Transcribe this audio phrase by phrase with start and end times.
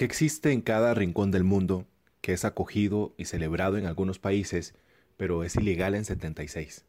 [0.00, 1.86] que existe en cada rincón del mundo,
[2.22, 4.74] que es acogido y celebrado en algunos países,
[5.18, 6.86] pero es ilegal en 76,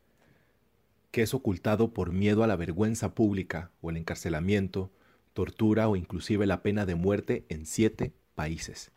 [1.11, 4.93] que es ocultado por miedo a la vergüenza pública o el encarcelamiento,
[5.33, 8.93] tortura o inclusive la pena de muerte en siete países,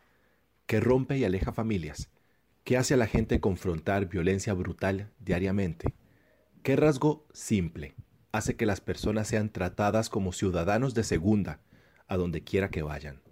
[0.65, 2.07] que rompe y aleja familias,
[2.63, 5.93] que hace a la gente confrontar violencia brutal diariamente,
[6.63, 7.95] ¿Qué rasgo simple
[8.31, 11.59] hace que las personas sean tratadas como ciudadanos de segunda
[12.07, 13.24] a donde quiera que vayan?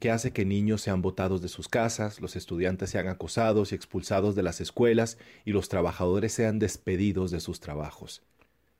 [0.00, 4.34] ¿Qué hace que niños sean botados de sus casas, los estudiantes sean acosados y expulsados
[4.34, 8.22] de las escuelas y los trabajadores sean despedidos de sus trabajos?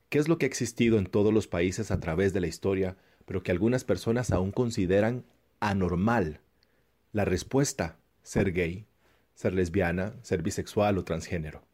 [0.09, 2.96] ¿Qué es lo que ha existido en todos los países a través de la historia,
[3.27, 5.27] pero que algunas personas aún consideran
[5.60, 6.41] anormal?
[7.12, 8.87] La respuesta, ser gay,
[9.34, 11.66] ser lesbiana, ser bisexual o transgénero.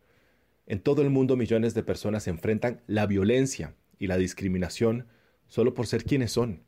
[0.66, 5.06] En todo el mundo millones de personas enfrentan la violencia y la discriminación
[5.46, 6.64] solo por ser quienes son.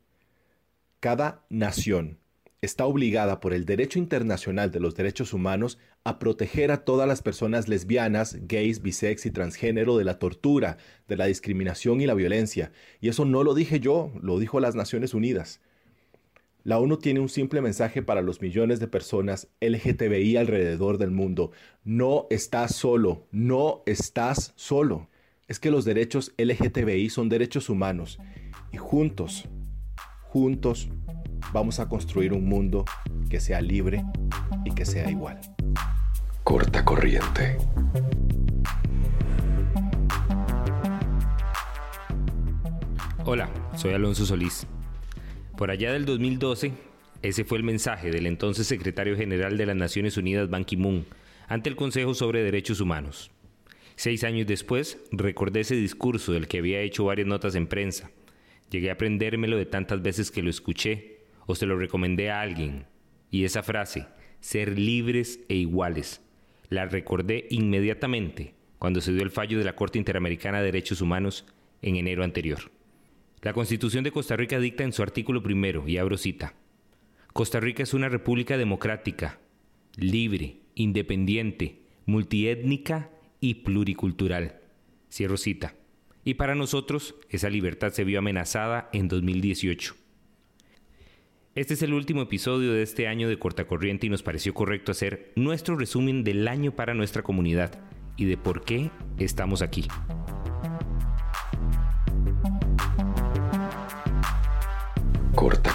[1.01, 2.19] Cada nación
[2.61, 7.21] está obligada por el derecho internacional de los derechos humanos a proteger a todas las
[7.21, 12.71] personas lesbianas, gays, bisex y transgénero de la tortura, de la discriminación y la violencia.
[12.99, 15.61] Y eso no lo dije yo, lo dijo las Naciones Unidas.
[16.63, 21.51] La ONU tiene un simple mensaje para los millones de personas LGTBI alrededor del mundo.
[21.85, 25.09] No estás solo, no estás solo.
[25.47, 28.19] Es que los derechos LGTBI son derechos humanos
[28.71, 29.45] y juntos,
[30.21, 30.89] juntos
[31.53, 32.85] vamos a construir un mundo
[33.29, 34.03] que sea libre
[34.65, 35.39] y que sea igual.
[36.43, 37.57] Corta corriente.
[43.25, 44.65] Hola, soy Alonso Solís
[45.59, 46.71] por allá del 2012,
[47.21, 51.05] ese fue el mensaje del entonces secretario general de las Naciones Unidas, Ban Ki-moon,
[51.49, 53.29] ante el Consejo sobre Derechos Humanos.
[53.97, 58.09] Seis años después, recordé ese discurso del que había hecho varias notas en prensa.
[58.69, 61.18] Llegué a aprendérmelo de tantas veces que lo escuché
[61.49, 62.85] o se lo recomendé a alguien.
[63.31, 64.05] Y esa frase,
[64.39, 66.21] ser libres e iguales,
[66.69, 71.47] la recordé inmediatamente cuando se dio el fallo de la Corte Interamericana de Derechos Humanos
[71.81, 72.59] en enero anterior.
[73.41, 76.53] La Constitución de Costa Rica dicta en su artículo primero, y abro cita,
[77.33, 79.39] Costa Rica es una república democrática,
[79.95, 83.09] libre, independiente, multiétnica
[83.39, 84.59] y pluricultural.
[85.11, 85.73] Cierro cita.
[86.23, 89.95] Y para nosotros, esa libertad se vio amenazada en 2018.
[91.55, 95.33] Este es el último episodio de este año de Cortacorriente y nos pareció correcto hacer
[95.35, 97.71] nuestro resumen del año para nuestra comunidad
[98.17, 99.87] y de por qué estamos aquí.
[105.35, 105.73] corta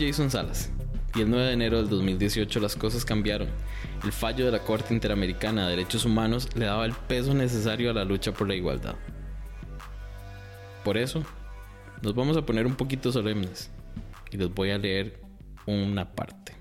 [0.00, 0.70] Jason Salas
[1.14, 3.48] y el 9 de enero del 2018 las cosas cambiaron.
[4.02, 7.92] El fallo de la Corte Interamericana de Derechos Humanos le daba el peso necesario a
[7.92, 8.96] la lucha por la igualdad.
[10.84, 11.22] Por eso,
[12.00, 13.70] nos vamos a poner un poquito solemnes
[14.30, 15.20] y les voy a leer
[15.66, 16.54] una parte.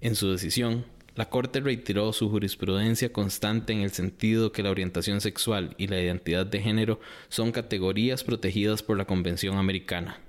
[0.00, 0.84] En su decisión,
[1.16, 6.00] la Corte reiteró su jurisprudencia constante en el sentido que la orientación sexual y la
[6.00, 10.20] identidad de género son categorías protegidas por la Convención Americana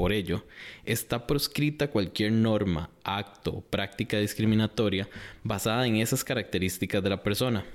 [0.00, 0.46] por ello,
[0.86, 5.10] está proscrita cualquier norma, acto o práctica discriminatoria
[5.42, 7.66] basada en esas características de la persona.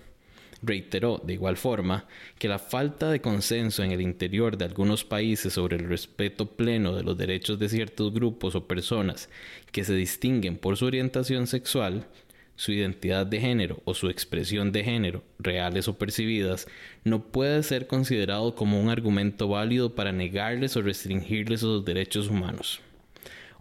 [0.64, 2.08] Reiteró, de igual forma,
[2.40, 6.96] que la falta de consenso en el interior de algunos países sobre el respeto pleno
[6.96, 9.30] de los derechos de ciertos grupos o personas
[9.72, 12.08] que se distinguen por su orientación sexual
[12.56, 16.68] su identidad de género o su expresión de género, reales o percibidas,
[17.04, 22.82] no puede ser considerado como un argumento válido para negarles o restringirles los derechos humanos,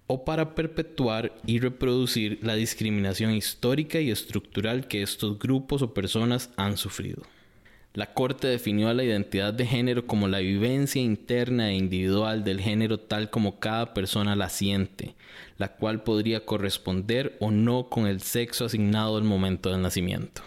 [0.07, 6.51] o para perpetuar y reproducir la discriminación histórica y estructural que estos grupos o personas
[6.57, 7.23] han sufrido.
[7.95, 12.61] La Corte definió a la identidad de género como la vivencia interna e individual del
[12.61, 15.15] género tal como cada persona la siente,
[15.59, 20.43] la cual podría corresponder o no con el sexo asignado al momento del nacimiento.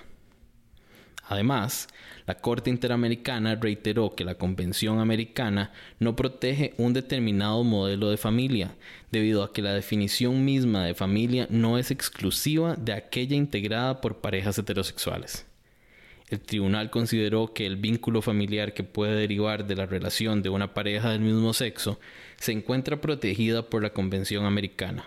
[1.30, 1.88] Además,
[2.26, 8.76] la Corte Interamericana reiteró que la Convención Americana no protege un determinado modelo de familia,
[9.10, 14.18] debido a que la definición misma de familia no es exclusiva de aquella integrada por
[14.18, 15.46] parejas heterosexuales.
[16.30, 20.74] El tribunal consideró que el vínculo familiar que puede derivar de la relación de una
[20.74, 22.00] pareja del mismo sexo
[22.38, 25.06] se encuentra protegida por la Convención Americana.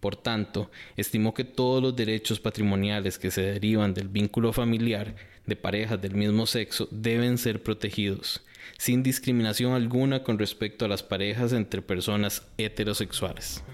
[0.00, 5.14] Por tanto, estimó que todos los derechos patrimoniales que se derivan del vínculo familiar
[5.46, 8.42] de parejas del mismo sexo deben ser protegidos,
[8.78, 13.64] sin discriminación alguna con respecto a las parejas entre personas heterosexuales.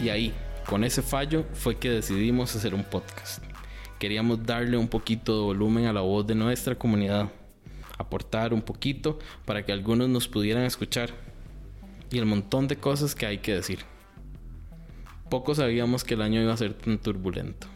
[0.00, 0.34] Y ahí,
[0.72, 3.44] con ese fallo, fue que decidimos hacer un podcast.
[3.98, 7.28] Queríamos darle un poquito de volumen a la voz de nuestra comunidad,
[7.98, 11.10] aportar un poquito para que algunos nos pudieran escuchar
[12.10, 13.80] y el montón de cosas que hay que decir.
[15.28, 17.66] Poco sabíamos que el año iba a ser tan turbulento.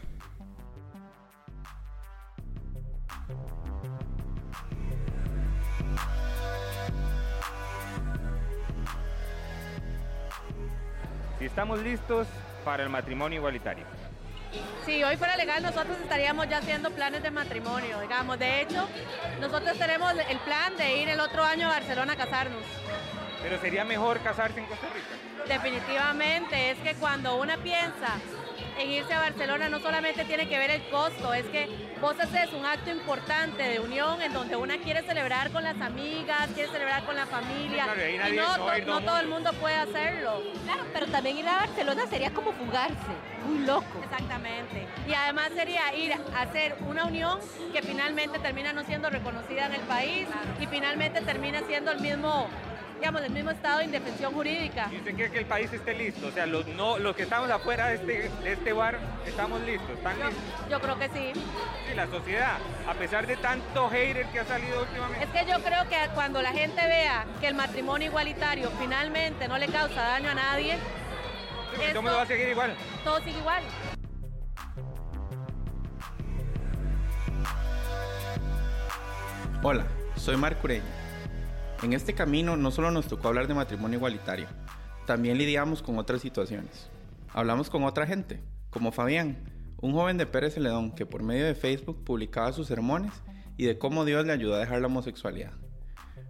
[11.37, 12.25] Si estamos listos
[12.67, 13.85] para el matrimonio igualitario.
[14.85, 18.37] Si hoy fuera legal, nosotros estaríamos ya haciendo planes de matrimonio, digamos.
[18.37, 18.89] De hecho,
[19.39, 22.61] nosotros tenemos el plan de ir el otro año a Barcelona a casarnos.
[23.41, 25.53] Pero sería mejor casarse en Costa Rica.
[25.53, 28.15] Definitivamente, es que cuando una piensa
[28.79, 31.67] en irse a Barcelona no solamente tiene que ver el costo, es que
[32.01, 36.47] vos haces un acto importante de unión en donde una quiere celebrar con las amigas,
[36.53, 37.85] quiere celebrar con la familia.
[37.85, 39.51] Claro, y no, todo no todo el mundo.
[39.51, 40.41] mundo puede hacerlo.
[40.65, 42.95] Claro, pero también ir a Barcelona sería como fugarse,
[43.45, 44.01] muy loco.
[44.03, 44.87] Exactamente.
[45.07, 47.39] Y además sería ir a hacer una unión
[47.73, 50.27] que finalmente termina no siendo reconocida en el país
[50.59, 52.47] y finalmente termina siendo el mismo,
[52.99, 54.89] digamos, el mismo estado de indefensión jurídica.
[54.91, 56.27] ¿Y usted cree que el país esté listo?
[56.27, 59.89] O sea, los, no, los que estamos afuera de este, de este bar, estamos listos,
[59.91, 60.69] están Yo, listos.
[60.69, 61.31] yo creo que sí.
[61.33, 62.57] Sí, la sociedad,
[62.87, 65.25] a pesar de tanto hater que ha salido últimamente.
[65.25, 69.57] Es que yo creo que cuando la gente vea que el matrimonio igualitario finalmente no
[69.57, 70.73] le causa daño a nadie,
[71.75, 72.73] Sí, esto- todo mundo va a seguir igual.
[73.03, 73.63] todo sigue igual.
[79.63, 79.85] Hola,
[80.15, 80.83] soy Marc Ureña.
[81.83, 84.47] En este camino no solo nos tocó hablar de matrimonio igualitario,
[85.05, 86.89] también lidiamos con otras situaciones.
[87.33, 88.41] Hablamos con otra gente,
[88.71, 89.37] como Fabián,
[89.79, 93.13] un joven de Pérez Celedón que por medio de Facebook publicaba sus sermones
[93.57, 95.51] y de cómo Dios le ayudó a dejar la homosexualidad.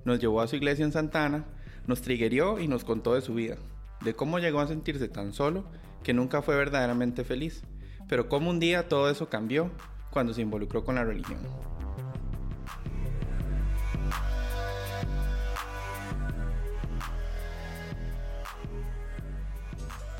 [0.03, 1.45] Nos llevó a su iglesia en Santana,
[1.85, 3.55] nos triguerió y nos contó de su vida,
[4.03, 5.63] de cómo llegó a sentirse tan solo
[6.03, 7.63] que nunca fue verdaderamente feliz,
[8.09, 9.71] pero cómo un día todo eso cambió
[10.11, 11.39] cuando se involucró con la religión.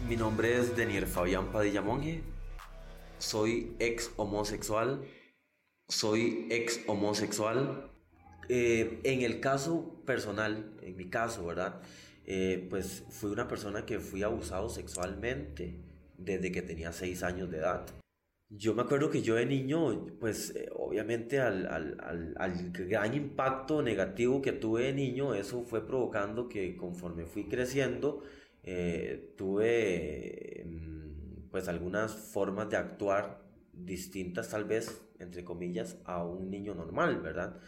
[0.07, 2.21] Mi nombre es Denier Fabián Padilla Monge.
[3.18, 5.01] Soy ex homosexual.
[5.89, 7.92] Soy ex homosexual.
[8.48, 11.81] Eh, en el caso personal, en mi caso, ¿verdad?
[12.25, 15.75] Eh, pues fui una persona que fui abusado sexualmente
[16.18, 17.86] desde que tenía 6 años de edad.
[18.50, 23.13] Yo me acuerdo que yo de niño, pues eh, obviamente al, al, al, al gran
[23.13, 28.24] impacto negativo que tuve de niño, eso fue provocando que conforme fui creciendo,
[28.69, 33.41] eh, tuve mm, pues algunas formas de actuar
[33.71, 37.61] distintas tal vez, entre comillas, a un niño normal, ¿verdad?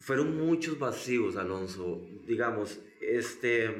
[0.00, 2.00] Fueron muchos vacíos, Alonso.
[2.26, 3.70] Digamos, este,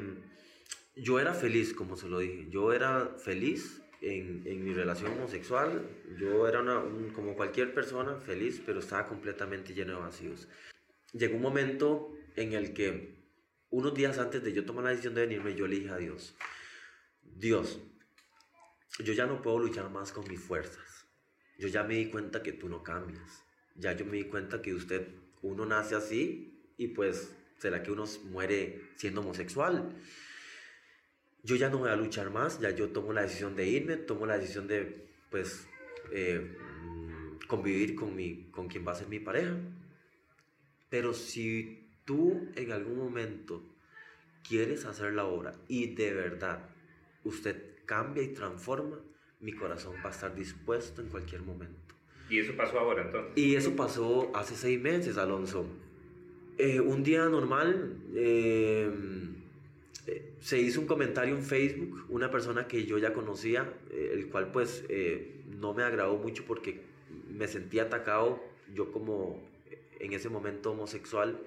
[0.95, 2.47] yo era feliz, como se lo dije.
[2.49, 5.89] Yo era feliz en, en mi relación homosexual.
[6.19, 10.47] Yo era una, un- como cualquier persona feliz, pero estaba completamente lleno de vacíos.
[11.13, 13.22] Llegó un momento en el que,
[13.73, 16.35] unos días antes de yo tomar la decisión de venirme, yo le dije a Dios,
[17.23, 17.79] Dios,
[18.99, 21.07] yo ya no puedo luchar más con mis fuerzas.
[21.57, 23.43] Yo ya me di cuenta que tú no cambias.
[23.75, 25.07] Ya yo me di cuenta que usted,
[25.41, 29.95] uno nace así y pues será que uno muere siendo homosexual.
[31.41, 34.27] Yo ya no voy a luchar más, ya yo tomo la decisión de irme, tomo
[34.27, 35.67] la decisión de pues
[36.11, 39.57] eh, mm, convivir con, mi, con quien va a ser mi pareja.
[40.91, 43.61] Pero si tú en algún momento
[44.47, 46.69] quieres hacer la obra y de verdad
[47.23, 48.99] usted cambia y transforma,
[49.39, 51.95] mi corazón va a estar dispuesto en cualquier momento.
[52.29, 53.31] Y eso pasó ahora entonces.
[53.35, 55.65] Y eso pasó hace seis meses, Alonso.
[56.57, 58.89] Eh, un día normal, eh,
[60.07, 64.27] eh, se hizo un comentario en Facebook, una persona que yo ya conocía, eh, el
[64.27, 66.81] cual pues eh, no me agradó mucho porque
[67.29, 68.41] me sentí atacado,
[68.73, 71.39] yo como eh, en ese momento homosexual,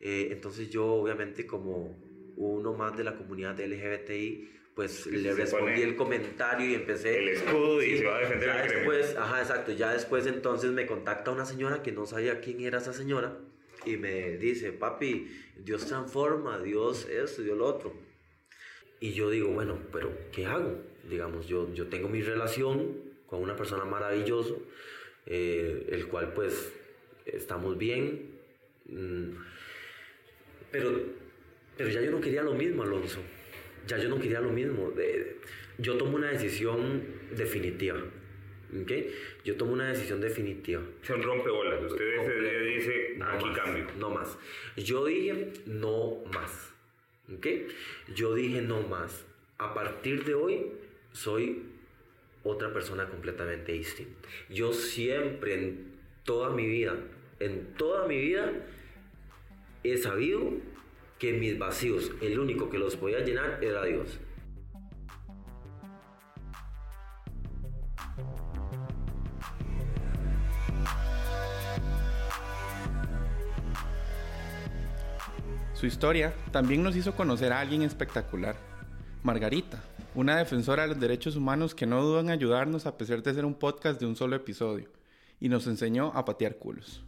[0.00, 1.96] eh, entonces yo obviamente como
[2.36, 7.18] uno más de la comunidad LGBTI, pues le respondí el comentario y empecé...
[7.18, 10.72] el escudo y Sí, se va a defender ya después, ajá, exacto, ya después entonces
[10.72, 13.38] me contacta una señora que no sabía quién era esa señora
[13.86, 17.94] y me dice, papi, Dios transforma, Dios esto, Dios lo otro.
[19.00, 20.78] Y yo digo, bueno, pero ¿qué hago?
[21.08, 22.96] Digamos, yo, yo tengo mi relación
[23.26, 24.54] con una persona maravillosa,
[25.26, 26.72] eh, el cual pues
[27.26, 28.30] estamos bien,
[28.86, 29.30] mm,
[30.74, 30.90] pero,
[31.76, 33.20] pero ya yo no quería lo mismo, Alonso.
[33.86, 34.92] Ya yo no quería lo mismo.
[35.78, 37.00] yo tomo una decisión
[37.30, 38.00] definitiva.
[38.82, 39.14] ¿okay?
[39.44, 40.82] Yo tomo una decisión definitiva.
[41.02, 41.80] Son rompeolas.
[41.84, 43.86] Usted ese dice, aquí cambio.
[44.00, 44.36] No más.
[44.76, 46.72] Yo dije, no más.
[47.32, 47.68] ¿okay?
[48.12, 49.24] Yo dije, no más.
[49.58, 50.72] A partir de hoy,
[51.12, 51.62] soy
[52.42, 54.28] otra persona completamente distinta.
[54.50, 55.92] Yo siempre, en
[56.24, 56.96] toda mi vida,
[57.38, 58.52] en toda mi vida,
[59.84, 60.40] he sabido
[61.18, 64.18] que mis vacíos, el único que los podía llenar era Dios.
[75.74, 78.56] Su historia también nos hizo conocer a alguien espectacular,
[79.22, 83.34] Margarita, una defensora de los derechos humanos que no duda en ayudarnos a pesar de
[83.34, 84.88] ser un podcast de un solo episodio,
[85.40, 87.04] y nos enseñó a patear culos.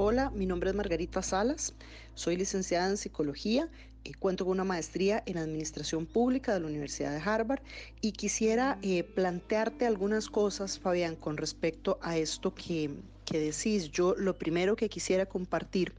[0.00, 1.74] Hola, mi nombre es Margarita Salas,
[2.14, 3.68] soy licenciada en psicología
[4.04, 7.62] y cuento con una maestría en administración pública de la Universidad de Harvard
[8.00, 12.92] y quisiera eh, plantearte algunas cosas, Fabián, con respecto a esto que,
[13.24, 13.90] que decís.
[13.90, 15.92] Yo lo primero que quisiera compartir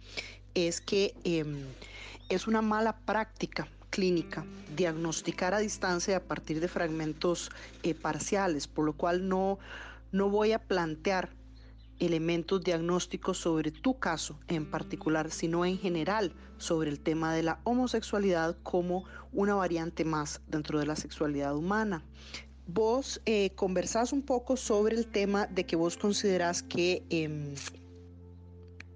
[0.53, 1.65] es que em,
[2.29, 4.45] es una mala práctica clínica
[4.77, 7.49] diagnosticar a distancia a partir de fragmentos
[7.83, 9.59] eh, parciales, por lo cual no,
[10.13, 11.37] no voy a plantear
[11.99, 17.59] elementos diagnósticos sobre tu caso en particular, sino en general sobre el tema de la
[17.63, 22.03] homosexualidad como una variante más dentro de la sexualidad humana.
[22.67, 27.55] Vos eh, conversás un poco sobre el tema de que vos considerás que em,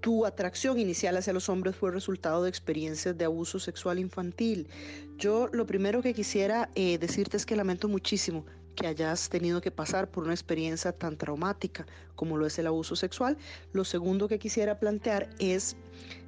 [0.00, 4.68] tu atracción inicial hacia los hombres fue resultado de experiencias de abuso sexual infantil.
[5.16, 8.44] Yo lo primero que quisiera eh, decirte es que lamento muchísimo
[8.74, 12.96] que hayas tenido que pasar por una experiencia tan traumática como lo es el abuso
[12.96, 13.36] sexual.
[13.72, 15.76] Lo segundo que quisiera plantear es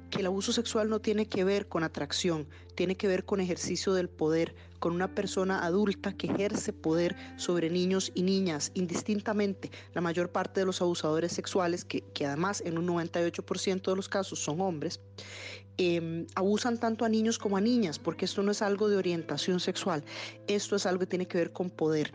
[0.09, 3.93] que el abuso sexual no tiene que ver con atracción, tiene que ver con ejercicio
[3.93, 9.71] del poder, con una persona adulta que ejerce poder sobre niños y niñas indistintamente.
[9.93, 14.39] La mayor parte de los abusadores sexuales, que, además en un 98% de los casos
[14.39, 15.01] son hombres,
[15.77, 19.59] em, abusan tanto a niños como a niñas, porque esto no es algo de orientación
[19.59, 20.03] sexual,
[20.47, 22.13] esto es algo que tiene que ver con poder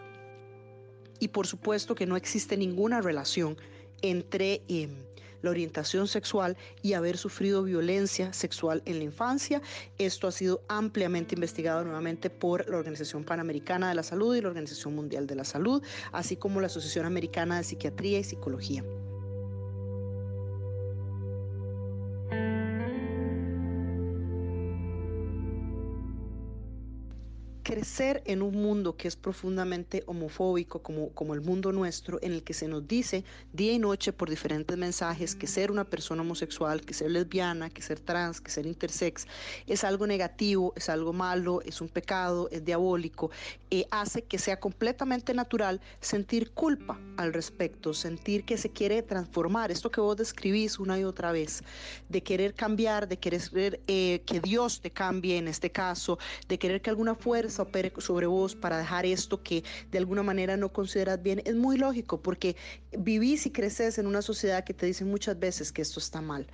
[1.23, 3.57] y por supuesto que no existe ninguna relación
[4.03, 4.91] entre em,
[5.41, 9.63] la orientación sexual y haber sufrido violencia sexual en la infancia.
[9.99, 14.49] Esto ha sido ampliamente investigado nuevamente por la Organización Panamericana de la Salud y la
[14.49, 18.83] Organización Mundial de la Salud, así como la Asociación Americana de Psiquiatría y Psicología.
[27.83, 32.45] Crecer en un mundo que es profundamente homofóbico como, como el mundo nuestro, en el
[32.45, 36.83] que se nos dice día y noche por diferentes mensajes que ser una persona homosexual,
[36.83, 39.27] que ser lesbiana, que ser trans, que ser intersex,
[39.67, 43.33] es algo negativo, es algo malo, es un pecado, es diabólico,
[43.73, 49.73] eh, hace que sea completamente natural sentir culpa al respecto, sentir que se quiere transformar,
[49.73, 51.65] esto que vos describís una y otra vez,
[52.09, 56.81] de querer cambiar, de querer eh, que Dios te cambie en este caso, de querer
[56.81, 61.43] que alguna fuerza sobre vos para dejar esto que de alguna manera no consideras bien,
[61.45, 62.57] es muy lógico porque
[62.97, 66.47] vivís y creces en una sociedad que te dice muchas veces que esto está mal.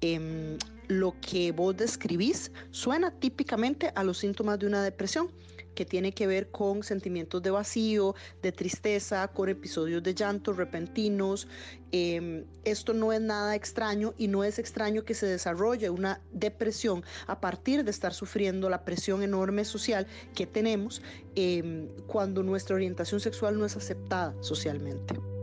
[0.00, 5.30] Em, lo que vos describís suena típicamente a los síntomas de una depresión
[5.74, 11.48] que tiene que ver con sentimientos de vacío, de tristeza, con episodios de llanto repentinos.
[11.92, 17.04] Em, esto no es nada extraño y no es extraño que se desarrolle una depresión
[17.26, 21.02] a partir de estar sufriendo la presión enorme social que tenemos
[21.34, 25.33] em, cuando nuestra orientación sexual no es aceptada socialmente.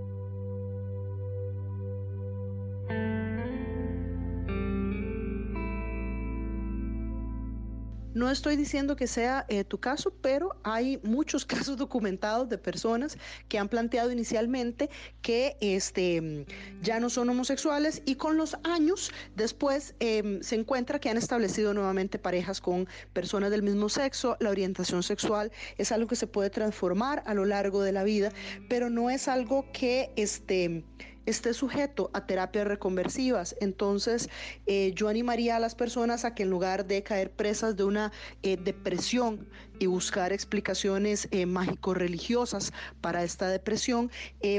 [8.21, 13.17] No estoy diciendo que sea eh, tu caso, pero hay muchos casos documentados de personas
[13.49, 14.91] que han planteado inicialmente
[15.23, 16.45] que este,
[16.83, 21.73] ya no son homosexuales y con los años después em, se encuentra que han establecido
[21.73, 24.37] nuevamente parejas con personas del mismo sexo.
[24.39, 28.31] La orientación sexual es algo que se puede transformar a lo largo de la vida,
[28.69, 30.83] pero no es algo que este,
[31.25, 33.55] esté sujeto a terapias reconversivas.
[33.59, 34.29] Entonces,
[34.65, 38.11] eh, yo animaría a las personas a que en lugar de caer presas de una
[38.43, 39.47] eh, depresión
[39.79, 44.11] y buscar explicaciones eh, mágico-religiosas para esta depresión,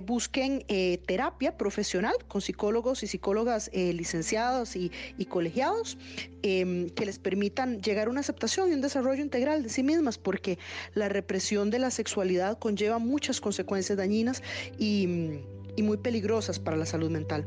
[0.05, 0.65] busquen
[1.07, 5.97] terapia profesional con psicólogos y psicólogas licenciados y, y colegiados
[6.43, 10.19] em, que les permitan llegar a una aceptación y un desarrollo integral de sí mismas,
[10.19, 10.59] porque
[10.95, 14.43] la represión de la sexualidad conlleva muchas consecuencias dañinas
[14.77, 15.39] y
[15.77, 17.47] y muy peligrosas para la salud mental.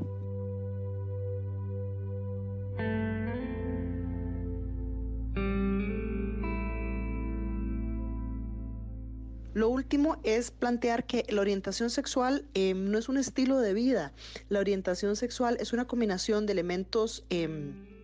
[9.55, 14.11] Lo último es plantear que la orientación sexual em, no es un estilo de vida.
[14.49, 17.94] La orientación sexual es una combinación de elementos em,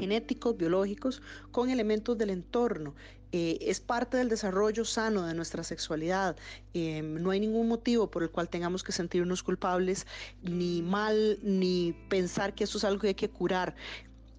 [0.00, 2.94] genéticos, biológicos, con elementos del entorno.
[3.32, 6.36] Eh, es parte del desarrollo sano de nuestra sexualidad.
[6.74, 10.06] Em, no hay ningún motivo por el cual tengamos que sentirnos culpables,
[10.42, 13.76] ni mal, ni pensar que eso es algo que hay que curar.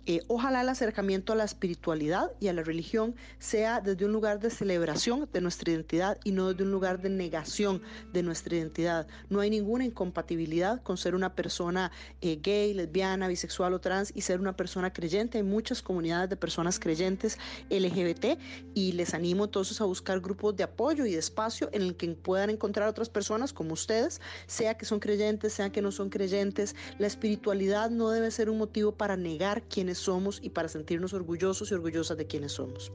[0.08, 4.40] Eh, ojalá el acercamiento a la espiritualidad y a la religión sea desde un lugar
[4.40, 9.06] de celebración de nuestra identidad y no desde un lugar de negación de nuestra identidad.
[9.30, 11.92] No hay ninguna incompatibilidad con ser una persona
[12.22, 15.38] eh, gay, lesbiana, bisexual o trans y ser una persona creyente.
[15.38, 17.38] Hay muchas comunidades de personas creyentes
[17.70, 18.40] LGBT
[18.74, 22.08] y les animo entonces a buscar grupos de apoyo y de espacio en el que
[22.10, 26.76] puedan encontrar otras personas como ustedes, sea que son creyentes, sea que no son creyentes.
[26.98, 31.72] La espiritualidad no debe ser un motivo para negar quienes somos y para sentirnos orgullosos
[31.72, 32.92] y orgullosas de quienes somos.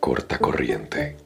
[0.00, 1.16] Corta corriente.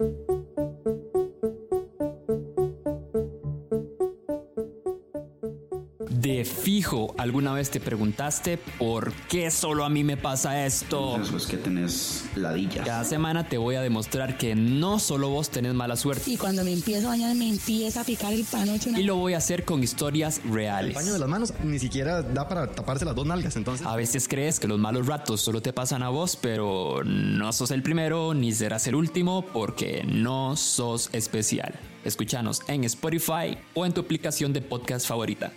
[6.44, 11.20] Fijo, alguna vez te preguntaste por qué solo a mí me pasa esto.
[11.20, 12.84] Eso es que tenés ladilla.
[12.84, 16.30] Cada semana te voy a demostrar que no solo vos tenés mala suerte.
[16.30, 18.90] Y cuando me empiezo a bañar me empieza a picar el panocho.
[18.90, 20.90] Y lo voy a hacer con historias reales.
[20.90, 23.86] El paño de las manos ni siquiera da para taparse las dos nalgas, entonces.
[23.86, 27.70] A veces crees que los malos ratos solo te pasan a vos, pero no sos
[27.70, 31.74] el primero ni serás el último porque no sos especial.
[32.04, 35.52] Escúchanos en Spotify o en tu aplicación de podcast favorita.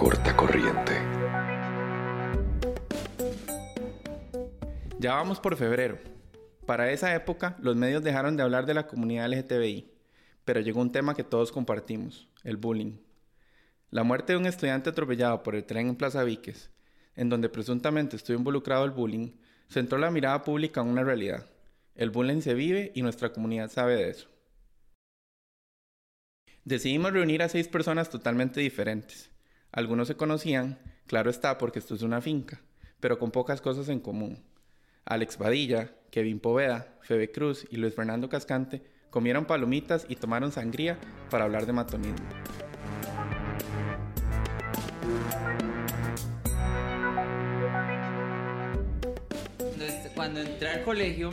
[0.00, 0.92] Corta corriente.
[4.98, 5.98] Ya vamos por febrero.
[6.64, 9.92] Para esa época, los medios dejaron de hablar de la comunidad LGTBI,
[10.46, 12.96] pero llegó un tema que todos compartimos, el bullying.
[13.90, 16.70] La muerte de un estudiante atropellado por el tren en Plaza Víquez,
[17.14, 19.32] en donde presuntamente estuvo involucrado el bullying,
[19.68, 21.44] centró la mirada pública en una realidad.
[21.94, 24.30] El bullying se vive y nuestra comunidad sabe de eso.
[26.64, 29.29] Decidimos reunir a seis personas totalmente diferentes,
[29.72, 32.60] algunos se conocían, claro está, porque esto es una finca,
[33.00, 34.42] pero con pocas cosas en común.
[35.04, 40.98] Alex Badilla, Kevin Poveda, Febe Cruz y Luis Fernando Cascante comieron palomitas y tomaron sangría
[41.30, 42.26] para hablar de matonismo.
[50.20, 51.32] Cuando entré al colegio,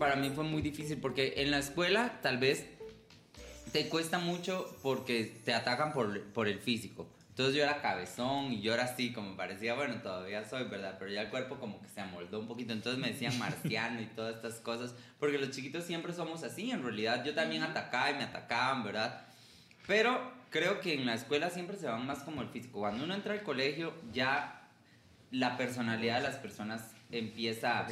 [0.00, 2.66] para mí fue muy difícil porque en la escuela tal vez
[3.70, 7.06] te cuesta mucho porque te atacan por, por el físico.
[7.36, 10.96] Entonces yo era cabezón y yo era así, como parecía, bueno, todavía soy, ¿verdad?
[10.98, 12.72] Pero ya el cuerpo como que se amoldó un poquito.
[12.72, 14.94] Entonces me decían marciano y todas estas cosas.
[15.20, 17.22] Porque los chiquitos siempre somos así, en realidad.
[17.26, 19.26] Yo también atacaba y me atacaban, ¿verdad?
[19.86, 22.78] Pero creo que en la escuela siempre se van más como el físico.
[22.78, 24.70] Cuando uno entra al colegio, ya
[25.30, 27.86] la personalidad de las personas empieza a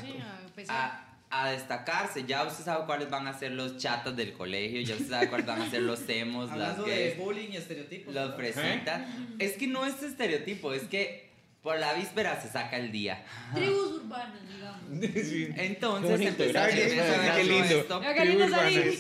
[0.68, 1.04] a
[1.51, 2.25] destacarse.
[2.25, 5.47] Ya usted sabe cuáles van a ser los chatos del colegio, ya usted sabe cuáles
[5.47, 7.16] van a ser los emos, las gays.
[7.16, 8.14] de bullying y estereotipos.
[8.14, 9.07] Los presenta.
[9.38, 11.31] Es que no es estereotipo, es que
[11.62, 13.25] por la víspera se saca el día.
[13.55, 14.81] Tribus urbanas, digamos.
[15.59, 17.81] Entonces empezamos a qué lindo.
[17.81, 18.01] esto.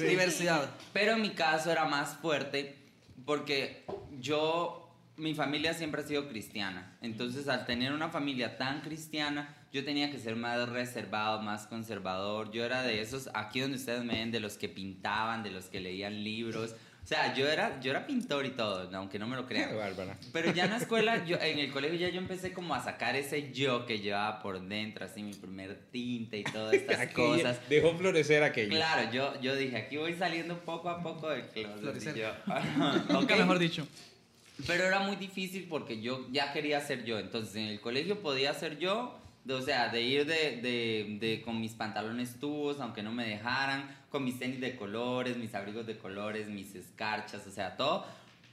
[0.04, 0.70] Diversidad.
[0.92, 2.74] Pero en mi caso era más fuerte
[3.26, 3.84] porque
[4.20, 4.84] yo
[5.16, 6.96] mi familia siempre ha sido cristiana.
[7.00, 12.52] Entonces, al tener una familia tan cristiana, yo tenía que ser más reservado, más conservador.
[12.52, 15.64] Yo era de esos, aquí donde ustedes me ven, de los que pintaban, de los
[15.64, 16.76] que leían libros.
[17.02, 19.70] O sea, yo era, yo era pintor y todo, aunque no me lo crean.
[20.32, 23.16] Pero ya en la escuela, yo, en el colegio ya yo empecé como a sacar
[23.16, 27.58] ese yo que llevaba por dentro, así mi primer tinte y todas estas cosas.
[27.68, 28.70] Dejó florecer aquello.
[28.70, 32.14] Claro, yo, yo dije, aquí voy saliendo poco a poco del closet.
[32.14, 32.28] Yo,
[33.12, 33.88] Nunca mejor dicho.
[34.68, 37.18] Pero era muy difícil porque yo ya quería ser yo.
[37.18, 41.60] Entonces en el colegio podía ser yo, o sea, de ir de, de, de, con
[41.60, 45.98] mis pantalones tubos, aunque no me dejaran, con mis tenis de colores, mis abrigos de
[45.98, 48.06] colores, mis escarchas, o sea, todo.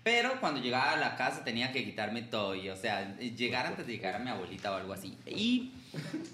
[0.03, 3.85] Pero cuando llegaba a la casa tenía que quitarme todo y, o sea, llegar antes
[3.85, 5.15] de llegar a mi abuelita o algo así.
[5.27, 5.73] Y,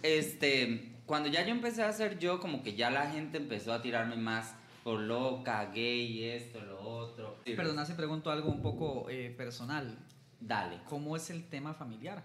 [0.04, 3.82] este, cuando ya yo empecé a ser yo, como que ya la gente empezó a
[3.82, 7.38] tirarme más por loca, gay, esto, lo otro.
[7.44, 9.98] Perdona si pregunto algo un poco eh, personal.
[10.40, 10.80] Dale.
[10.88, 12.24] ¿Cómo es el tema familiar?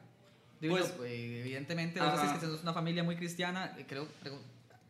[0.62, 2.22] Digo, Pues- yo, pues, evidentemente, vos Ajá.
[2.24, 3.74] decís que sos una familia muy cristiana.
[3.78, 4.38] eh, Creo, creo-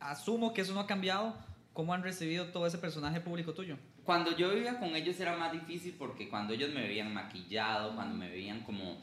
[0.01, 1.35] asumo que eso no ha cambiado.
[1.73, 3.79] ¿Cómo han recibido todo ese personaje público tuyo?
[4.05, 8.15] Cuando yo vivía con ellos era más difícil porque cuando ellos me veían maquillado, cuando
[8.15, 8.99] me veían como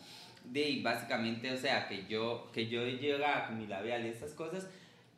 [0.46, 4.68] de básicamente, o sea, que yo que yo llegaba con mi labial y esas cosas,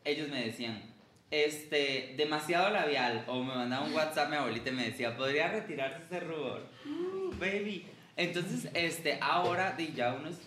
[0.05, 0.81] ellos me decían,
[1.29, 6.03] este, demasiado labial o me mandaban un WhatsApp mi abuelita y me decía, "¿Podría retirarse
[6.03, 7.85] ese rubor?" "Uh, baby.
[8.21, 10.38] Entonces, este, ahora de ya uno es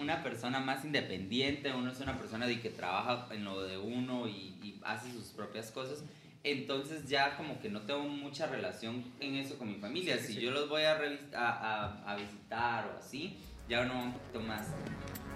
[0.00, 4.28] una persona más independiente, uno es una persona de que trabaja en lo de uno
[4.28, 6.04] y, y hace sus propias cosas.
[6.44, 10.16] Entonces ya como que no tengo mucha relación en eso con mi familia.
[10.18, 13.36] Si yo los voy a, a, a- a visitar o así,
[13.68, 14.68] ya uno va un poquito más,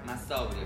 [0.07, 0.63] más sobrio.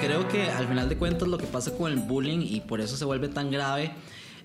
[0.00, 2.96] Creo que al final de cuentas lo que pasa con el bullying y por eso
[2.96, 3.90] se vuelve tan grave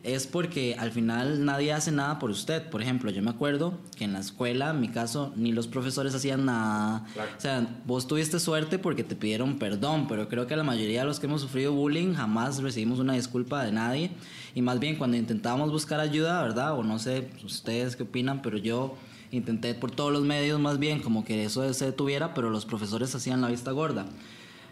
[0.04, 2.70] es porque al final nadie hace nada por usted.
[2.70, 6.14] Por ejemplo, yo me acuerdo que en la escuela, en mi caso, ni los profesores
[6.14, 7.06] hacían nada.
[7.38, 11.06] O sea, vos tuviste suerte porque te pidieron perdón, pero creo que la mayoría de
[11.06, 14.12] los que hemos sufrido bullying jamás recibimos una disculpa de nadie.
[14.54, 16.78] Y más bien cuando intentábamos buscar ayuda, ¿verdad?
[16.78, 18.98] O no sé ustedes qué opinan, pero yo
[19.32, 23.16] intenté por todos los medios más bien como que eso se detuviera, pero los profesores
[23.16, 24.06] hacían la vista gorda.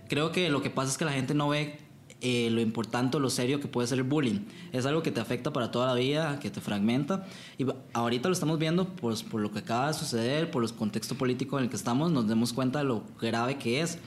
[0.10, 1.80] Creo que lo que pasa es que la gente no ve
[2.22, 4.42] eh, lo importante o lo serio que puede ser el bullying.
[4.72, 7.26] Es algo que te afecta para toda la vida, que te fragmenta.
[7.58, 11.16] Y ahorita lo estamos viendo por, por lo que acaba de suceder, por el contexto
[11.16, 13.98] político en el que estamos, nos demos cuenta de lo grave que es.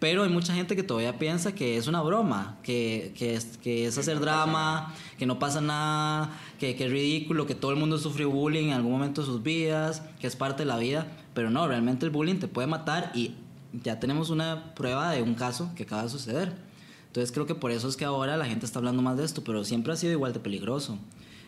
[0.00, 3.86] Pero hay mucha gente que todavía piensa que es una broma, que, que, es, que
[3.86, 7.98] es hacer drama, que no pasa nada, que, que es ridículo, que todo el mundo
[7.98, 11.06] sufrió bullying en algún momento de sus vidas, que es parte de la vida.
[11.34, 13.34] Pero no, realmente el bullying te puede matar y
[13.74, 16.69] ya tenemos una prueba de un caso que acaba de suceder.
[17.10, 19.42] Entonces creo que por eso es que ahora la gente está hablando más de esto,
[19.42, 20.96] pero siempre ha sido igual de peligroso.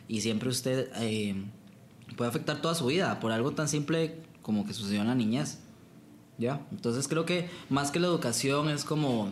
[0.08, 1.36] Y siempre usted eh,
[2.16, 5.60] puede afectar toda su vida por algo tan simple como que sucedió en la niñez.
[6.36, 6.66] ¿Ya?
[6.72, 9.30] Entonces creo que más que la educación es como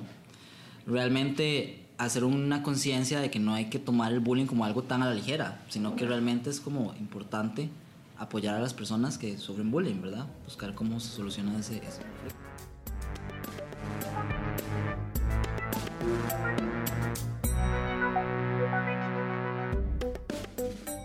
[0.87, 5.03] realmente hacer una conciencia de que no hay que tomar el bullying como algo tan
[5.03, 7.71] a la ligera, sino que realmente es como importante
[8.19, 10.27] apoyar a las personas que sufren bullying, ¿verdad?
[10.45, 12.50] Buscar cómo se soluciona ese, ese conflicto.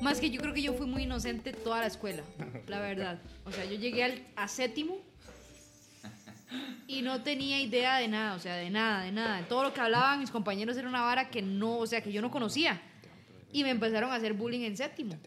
[0.02, 2.22] Más que yo creo que yo fui muy inocente toda la escuela,
[2.68, 3.20] la verdad.
[3.44, 4.98] O sea, yo llegué al, a séptimo
[6.88, 9.48] y no tenía idea de nada, o sea, de nada, de nada.
[9.48, 12.22] Todo lo que hablaban mis compañeros era una vara que no, o sea, que yo
[12.22, 12.82] no conocía.
[13.52, 15.18] Y me empezaron a hacer bullying en séptimo.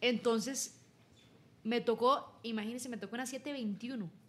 [0.00, 0.80] Entonces,
[1.62, 4.21] me tocó, imagínense, me tocó en la 721.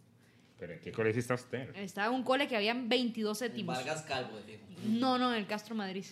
[0.60, 1.76] ¿Pero en qué colegio está usted?
[1.76, 3.76] Estaba en un cole que habían 22 séptimos.
[3.76, 4.82] Vargas Calvo, de fijo.
[4.88, 6.06] No, no, en el Castro Madrid.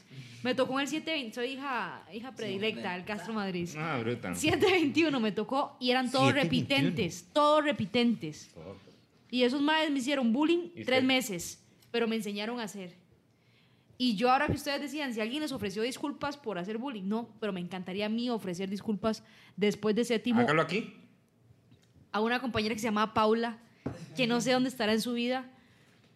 [0.43, 3.69] Me tocó en el 720, soy hija, hija predilecta del Castro Madrid.
[3.77, 4.33] Ah, bruta.
[4.35, 6.43] 721 me tocó y eran todos 721.
[6.89, 8.49] repitentes, todos repitentes.
[9.29, 11.03] Y esos madres me hicieron bullying ¿Y tres usted?
[11.03, 12.95] meses, pero me enseñaron a hacer.
[13.97, 17.29] Y yo ahora que ustedes decían, si alguien les ofreció disculpas por hacer bullying, no,
[17.39, 19.23] pero me encantaría a mí ofrecer disculpas
[19.55, 20.95] después de séptimo Hágalo aquí.
[22.11, 23.59] a una compañera que se llamaba Paula,
[24.15, 25.49] que no sé dónde estará en su vida,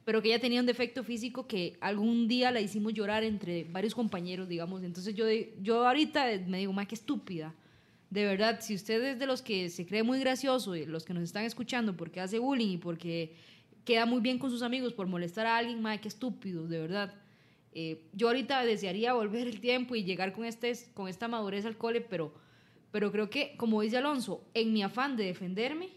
[0.05, 3.95] pero que ella tenía un defecto físico que algún día la hicimos llorar entre varios
[3.95, 4.83] compañeros, digamos.
[4.83, 5.25] Entonces yo,
[5.61, 7.53] yo ahorita me digo, más que estúpida.
[8.11, 11.23] De verdad, si usted es de los que se cree muy gracioso los que nos
[11.23, 13.33] están escuchando porque hace bullying y porque
[13.83, 17.13] queda muy bien con sus amigos por molestar a alguien, más que estúpido, de verdad.
[17.73, 21.77] Eh, yo ahorita desearía volver el tiempo y llegar con, este, con esta madurez al
[21.77, 22.33] cole, pero,
[22.91, 25.89] pero creo que, como dice Alonso, en mi afán de defenderme,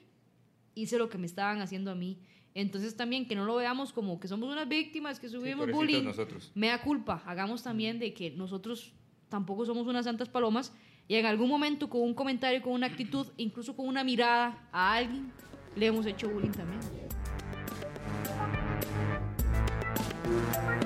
[0.83, 2.19] hice lo que me estaban haciendo a mí.
[2.55, 6.05] Entonces también que no lo veamos como que somos unas víctimas, que subimos pobrecitos bullying.
[6.05, 6.53] nosotros.
[6.55, 7.23] Me da culpa.
[7.27, 8.95] Hagamos también de que nosotros
[9.29, 10.73] tampoco somos unas santas palomas
[11.07, 14.95] y en algún momento con un comentario, con una actitud, incluso con una mirada a
[14.95, 15.33] alguien,
[15.77, 16.81] le hemos hecho bullying también.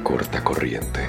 [0.02, 1.00] Corta corriente.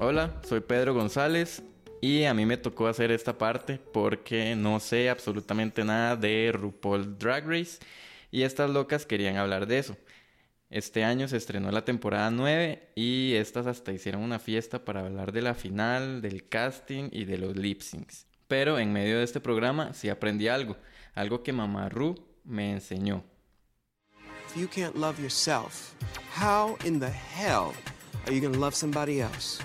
[0.00, 1.62] Hola, soy Pedro González
[2.00, 7.18] y a mí me tocó hacer esta parte porque no sé absolutamente nada de RuPaul
[7.18, 7.78] Drag Race
[8.30, 9.96] y estas locas querían hablar de eso.
[10.70, 15.32] Este año se estrenó la temporada 9 y estas hasta hicieron una fiesta para hablar
[15.32, 18.26] de la final, del casting y de los lip syncs.
[18.48, 20.76] Pero en medio de este programa sí aprendí algo,
[21.14, 23.24] algo que mamá Ru me enseñó.
[24.46, 25.94] If you can't love yourself,
[26.34, 27.72] how in the hell
[28.26, 29.62] are you gonna love somebody else?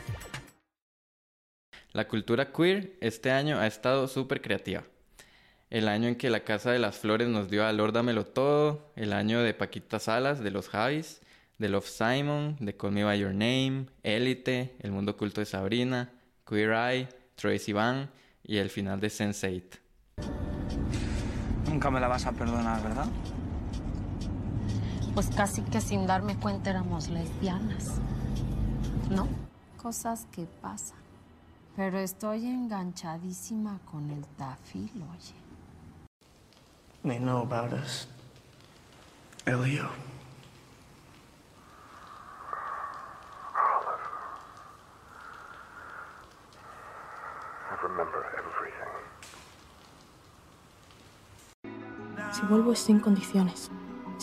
[1.94, 4.84] La cultura queer este año ha estado súper creativa.
[5.70, 9.14] El año en que la Casa de las Flores nos dio a Lórdamelo Todo, el
[9.14, 11.22] año de Paquita Salas, de los Javis,
[11.60, 16.10] de Love Simon, de Call Me By Your Name, Élite, El Mundo Oculto de Sabrina,
[16.50, 18.10] Queer Eye, Tracy Van
[18.42, 19.78] y el final de Sense8.
[21.70, 23.06] Nunca me la vas a perdonar, ¿verdad?
[25.14, 28.00] Pues casi que sin darme cuenta éramos lesbianas.
[29.12, 29.28] ¿No?
[29.78, 31.03] Cosas que pasan.
[31.76, 35.34] Pero estoy enganchadísima con el tafil, oye.
[37.04, 38.08] They know about us.
[39.46, 39.90] Elio.
[47.70, 48.92] I remember everything.
[52.32, 53.72] Si vuelvo es sin condiciones.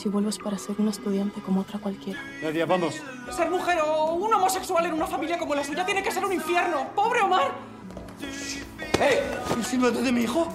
[0.00, 2.18] Si vuelvo es para ser una estudiante como otra cualquiera.
[2.42, 3.02] Nadia, vamos.
[3.30, 6.32] Ser mujer o un homosexual en una familia como la suya tiene que ser un
[6.32, 6.88] infierno.
[6.94, 7.52] ¡Pobre Omar!
[8.98, 9.22] ¡Eh!
[9.58, 10.48] ¿Insinuante de mi hijo?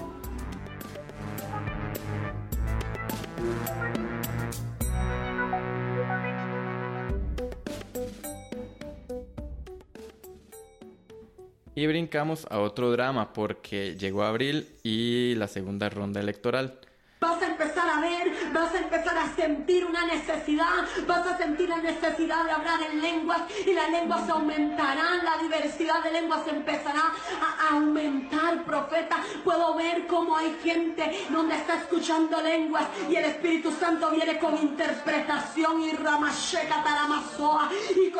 [11.75, 16.79] Y brincamos a otro drama porque llegó abril y la segunda ronda electoral.
[17.19, 21.67] Vas a empezar a ver, vas a empezar a sentir una necesidad, vas a sentir
[21.67, 27.11] la necesidad de hablar en lenguas y las lenguas aumentarán, la diversidad de lenguas empezará
[27.41, 29.17] a aumentar, profeta.
[29.43, 34.57] Puedo ver cómo hay gente donde está escuchando lenguas y el Espíritu Santo viene con
[34.57, 38.11] interpretación y ramasheka taramasoa y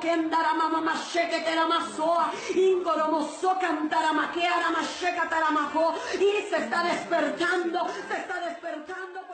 [0.00, 9.31] kendara mamamasheke teramasoa ingoromoso cantaramake aramasheka taramajo y se está despertando, se está despertando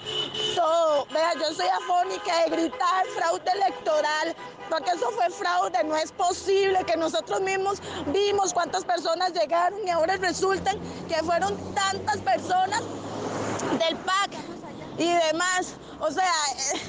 [0.56, 1.08] todo.
[1.12, 4.36] Vea, yo soy afónica de gritar fraude electoral,
[4.69, 7.82] porque eso fue fraude, no es posible que nosotros mismos
[8.13, 12.84] vimos cuántas personas llegaron y ahora resultan que fueron tantas personas
[13.80, 14.32] del PAC
[15.00, 15.76] y demás.
[16.00, 16.32] O sea,
[16.76, 16.80] eh,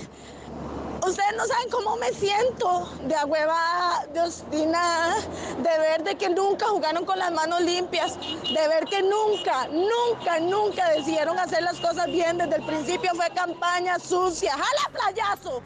[1.06, 5.16] ustedes no saben cómo me siento de agüevada, de obstinada,
[5.58, 10.40] de ver de que nunca jugaron con las manos limpias, de ver que nunca, nunca,
[10.40, 12.38] nunca decidieron hacer las cosas bien.
[12.38, 14.52] Desde el principio fue campaña sucia.
[14.52, 15.62] ¡Jala playazo!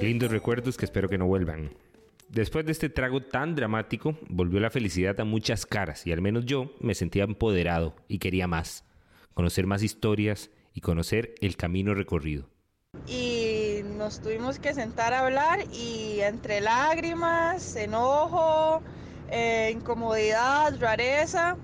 [0.00, 1.83] Lindos recuerdos que espero que no vuelvan.
[2.34, 6.44] Después de este trago tan dramático, volvió la felicidad a muchas caras y al menos
[6.44, 8.84] yo me sentía empoderado y quería más,
[9.34, 12.50] conocer más historias y conocer el camino recorrido.
[13.06, 18.82] y nos tuvimos que sentar a hablar y entre lágrimas, enojo,
[19.30, 21.56] eh, incomodidad, rareza,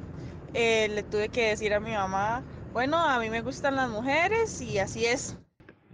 [0.54, 4.60] eh, le tuve que decir a mi mamá, bueno, a mí me gustan las mujeres
[4.60, 5.36] y así es.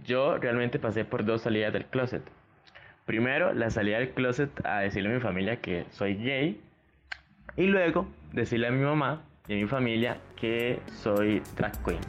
[0.05, 2.36] Yo realmente pasé por dos salidas del closet.
[3.07, 6.59] Primero, la salida del closet a decirle a mi familia que soy gay.
[7.55, 12.01] Y luego, decirle a mi mamá y a mi familia que soy drag queen.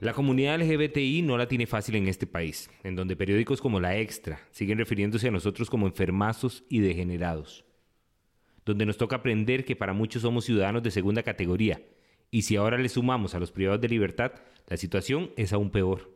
[0.00, 3.98] La comunidad LGBTI no la tiene fácil en este país, en donde periódicos como La
[3.98, 7.62] Extra siguen refiriéndose a nosotros como enfermazos y degenerados,
[8.64, 11.78] donde nos toca aprender que para muchos somos ciudadanos de segunda categoría,
[12.30, 14.32] y si ahora le sumamos a los privados de libertad,
[14.68, 16.14] la situación es aún peor.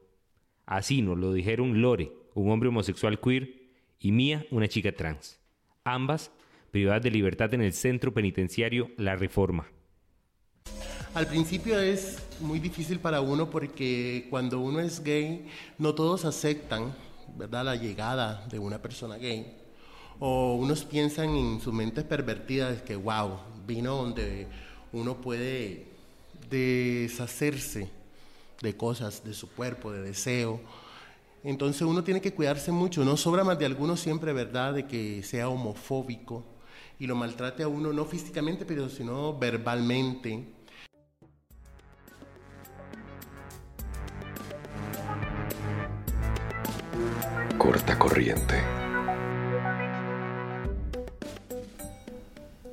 [0.66, 3.64] Así nos lo dijeron Lore, un hombre homosexual queer,
[3.98, 5.40] y Mía, una chica trans,
[5.82, 6.30] ambas
[6.70, 9.66] privadas de libertad en el centro penitenciario La Reforma.
[11.14, 15.46] Al principio es muy difícil para uno porque cuando uno es gay,
[15.78, 16.94] no todos aceptan,
[17.36, 19.56] ¿verdad?, la llegada de una persona gay.
[20.18, 24.48] O unos piensan en sus mentes pervertidas que, wow, vino donde
[24.92, 25.93] uno puede
[26.54, 27.88] deshacerse
[28.60, 30.60] de cosas, de su cuerpo, de deseo.
[31.42, 33.04] Entonces uno tiene que cuidarse mucho.
[33.04, 36.44] No sobra más de alguno siempre, ¿verdad?, de que sea homofóbico
[36.98, 40.44] y lo maltrate a uno, no físicamente, pero sino verbalmente.
[47.58, 48.62] Corta corriente.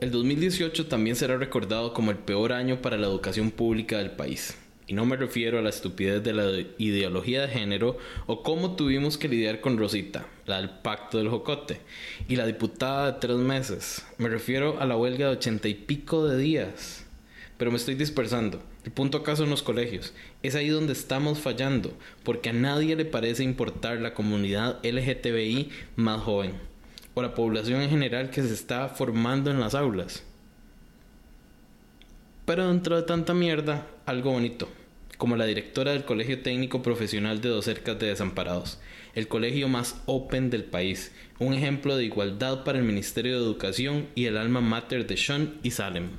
[0.02, 4.58] El 2018 también será recordado como el peor año para la educación pública del país.
[4.88, 9.20] Y no me refiero a la estupidez de la ideología de género o cómo tuvimos
[9.20, 11.82] que lidiar con Rosita, la del pacto del jocote,
[12.28, 14.04] y la diputada de tres meses.
[14.18, 17.06] Me refiero a la huelga de ochenta y pico de días.
[17.60, 18.60] Pero me estoy dispersando.
[18.84, 20.16] El punto acaso en los colegios.
[20.42, 26.22] Es ahí donde estamos fallando, porque a nadie le parece importar la comunidad LGTBI más
[26.22, 26.71] joven
[27.14, 30.24] o la población en general que se está formando en las aulas.
[32.46, 34.70] Pero dentro de tanta mierda, algo bonito,
[35.18, 38.80] como la directora del Colegio Técnico Profesional de Docercas de Desamparados,
[39.14, 44.08] el colegio más open del país, un ejemplo de igualdad para el Ministerio de Educación
[44.16, 46.10] y el alma mater de Sean y Salem.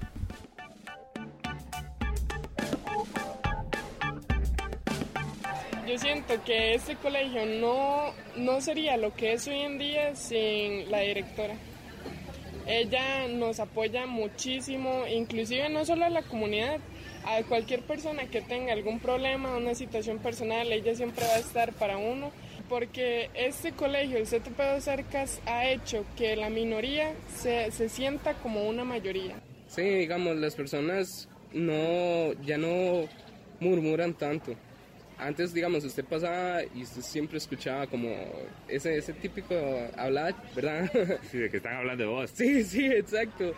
[5.92, 10.90] Yo siento que este colegio no, no sería lo que es hoy en día sin
[10.90, 11.54] la directora.
[12.66, 16.78] Ella nos apoya muchísimo, inclusive no solo a la comunidad,
[17.26, 21.74] a cualquier persona que tenga algún problema, una situación personal, ella siempre va a estar
[21.74, 22.30] para uno,
[22.70, 28.32] porque este colegio, el CTP de Cercas, ha hecho que la minoría se, se sienta
[28.32, 29.34] como una mayoría.
[29.68, 33.06] Sí, digamos, las personas no, ya no
[33.60, 34.56] murmuran tanto
[35.22, 38.08] antes, digamos, usted pasaba y usted siempre escuchaba como
[38.68, 39.54] ese, ese típico
[39.96, 40.90] hablar, ¿verdad?
[41.30, 42.30] Sí, de que están hablando de vos.
[42.34, 43.54] Sí, sí, exacto.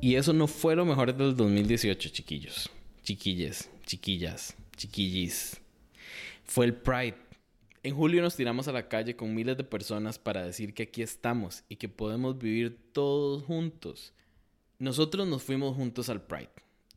[0.00, 2.68] Y eso no fue lo mejor del 2018, chiquillos,
[3.04, 5.60] chiquilles, chiquillas, chiquillis.
[6.44, 7.14] Fue el Pride
[7.84, 11.02] en julio nos tiramos a la calle con miles de personas para decir que aquí
[11.02, 14.12] estamos y que podemos vivir todos juntos.
[14.78, 16.50] Nosotros nos fuimos juntos al Pride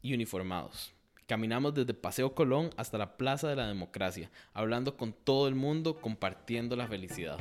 [0.04, 0.93] y uniformados.
[1.26, 6.00] Caminamos desde Paseo Colón hasta la Plaza de la Democracia, hablando con todo el mundo,
[6.00, 7.39] compartiendo la felicidad.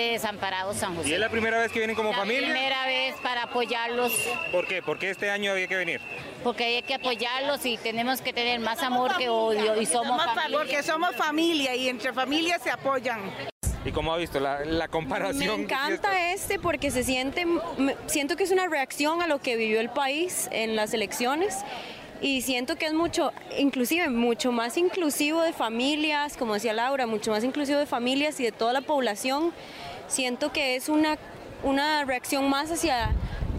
[0.00, 1.08] De Desamparados San José.
[1.08, 2.48] ¿Y es la primera vez que vienen como la familia?
[2.50, 4.12] primera vez para apoyarlos.
[4.52, 4.82] ¿Por qué?
[4.82, 6.00] ¿Por qué este año había que venir?
[6.44, 10.58] Porque hay que apoyarlos y tenemos que tener más amor que odio y somos familia.
[10.58, 13.20] Porque somos familia y entre familias se apoyan.
[13.84, 15.56] ¿Y cómo ha visto la, la comparación?
[15.58, 19.56] Me encanta este porque se siente, me- siento que es una reacción a lo que
[19.56, 21.58] vivió el país en las elecciones
[22.20, 27.30] y siento que es mucho, inclusive mucho más inclusivo de familias, como decía Laura, mucho
[27.30, 29.52] más inclusivo de familias y de toda la población.
[30.08, 31.18] Siento que es una,
[31.62, 33.10] una reacción más hacia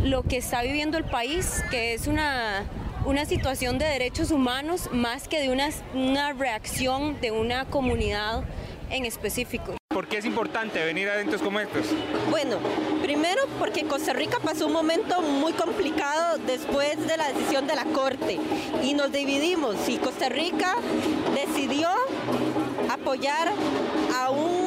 [0.01, 2.63] lo que está viviendo el país, que es una,
[3.05, 8.43] una situación de derechos humanos más que de una, una reacción de una comunidad
[8.89, 9.75] en específico.
[9.89, 11.88] ¿Por qué es importante venir a eventos como estos?
[12.29, 12.57] Bueno,
[13.01, 17.86] primero porque Costa Rica pasó un momento muy complicado después de la decisión de la
[17.86, 18.39] Corte
[18.83, 20.75] y nos dividimos y Costa Rica
[21.33, 21.89] decidió
[22.89, 23.51] apoyar
[24.15, 24.66] a un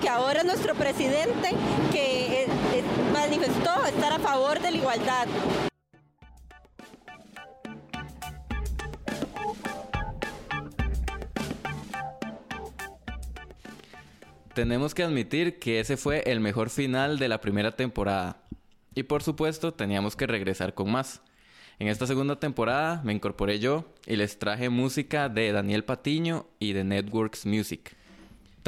[0.00, 1.50] que ahora es nuestro presidente
[1.90, 5.26] que eh, eh, manifestó estar a favor de la igualdad.
[14.54, 18.42] Tenemos que admitir que ese fue el mejor final de la primera temporada.
[18.94, 21.20] Y por supuesto, teníamos que regresar con más.
[21.78, 26.72] En esta segunda temporada me incorporé yo y les traje música de Daniel Patiño y
[26.72, 27.97] de Networks Music.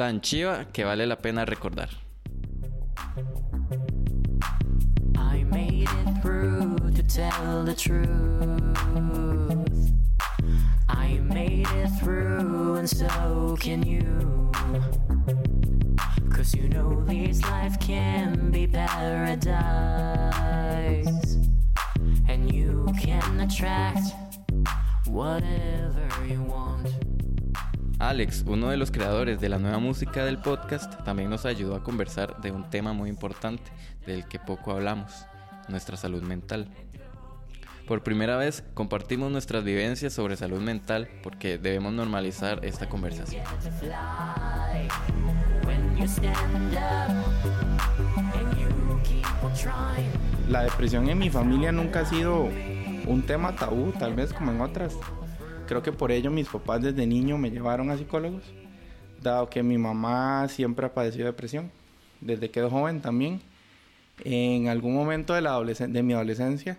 [0.01, 1.89] Tan chiva que vale la pena recordar.
[5.15, 8.09] I made it through to tell the truth.
[10.89, 14.49] I made it through, and so can you.
[16.31, 19.77] Cause you know this life can be paradise.
[22.27, 24.15] And you can attract
[25.05, 27.10] whatever you want.
[28.01, 31.83] Alex, uno de los creadores de la nueva música del podcast, también nos ayudó a
[31.83, 33.71] conversar de un tema muy importante
[34.07, 35.27] del que poco hablamos,
[35.67, 36.67] nuestra salud mental.
[37.87, 43.43] Por primera vez compartimos nuestras vivencias sobre salud mental porque debemos normalizar esta conversación.
[50.49, 52.49] La depresión en mi familia nunca ha sido
[53.05, 54.97] un tema tabú, tal vez como en otras.
[55.71, 58.43] Creo que por ello mis papás desde niño me llevaron a psicólogos,
[59.21, 61.71] dado que mi mamá siempre ha padecido depresión,
[62.19, 63.39] desde que era joven también.
[64.25, 66.77] En algún momento de, la de mi adolescencia,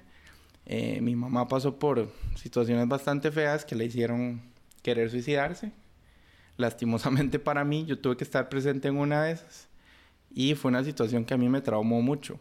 [0.66, 4.42] eh, mi mamá pasó por situaciones bastante feas que le hicieron
[4.82, 5.72] querer suicidarse.
[6.58, 9.68] Lastimosamente para mí, yo tuve que estar presente en una de esas
[10.34, 12.38] y fue una situación que a mí me traumó mucho.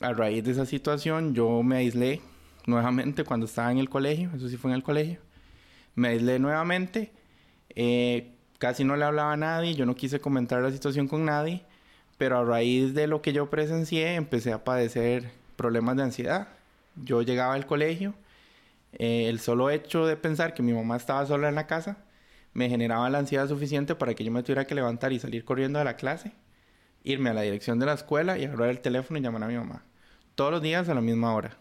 [0.00, 2.22] A raíz de esa situación yo me aislé
[2.64, 5.27] nuevamente cuando estaba en el colegio, eso sí fue en el colegio.
[5.98, 7.10] Me aislé nuevamente,
[7.74, 11.64] eh, casi no le hablaba a nadie, yo no quise comentar la situación con nadie,
[12.18, 16.48] pero a raíz de lo que yo presencié empecé a padecer problemas de ansiedad.
[16.94, 18.14] Yo llegaba al colegio,
[18.92, 21.96] eh, el solo hecho de pensar que mi mamá estaba sola en la casa
[22.52, 25.78] me generaba la ansiedad suficiente para que yo me tuviera que levantar y salir corriendo
[25.78, 26.32] de la clase,
[27.02, 29.56] irme a la dirección de la escuela y agarrar el teléfono y llamar a mi
[29.56, 29.84] mamá.
[30.34, 31.56] Todos los días a la misma hora.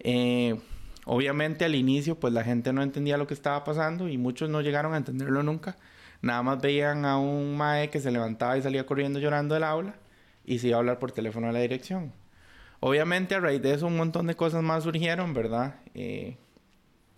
[0.00, 0.58] Eh,
[1.08, 4.60] obviamente al inicio pues la gente no entendía lo que estaba pasando y muchos no
[4.60, 5.76] llegaron a entenderlo nunca.
[6.20, 9.94] Nada más veían a un mae que se levantaba y salía corriendo llorando del aula
[10.44, 12.12] y se iba a hablar por teléfono a la dirección.
[12.80, 15.76] Obviamente a raíz de eso un montón de cosas más surgieron, ¿verdad?
[15.94, 16.36] Eh,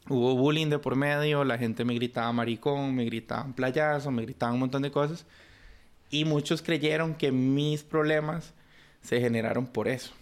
[0.09, 4.55] hubo bullying de por medio, la gente me gritaba maricón, me gritaban playazo, me gritaban
[4.55, 5.27] un montón de cosas.
[6.11, 8.55] Y muchos creyeron que mis problemas
[9.03, 10.13] se generaron por eso.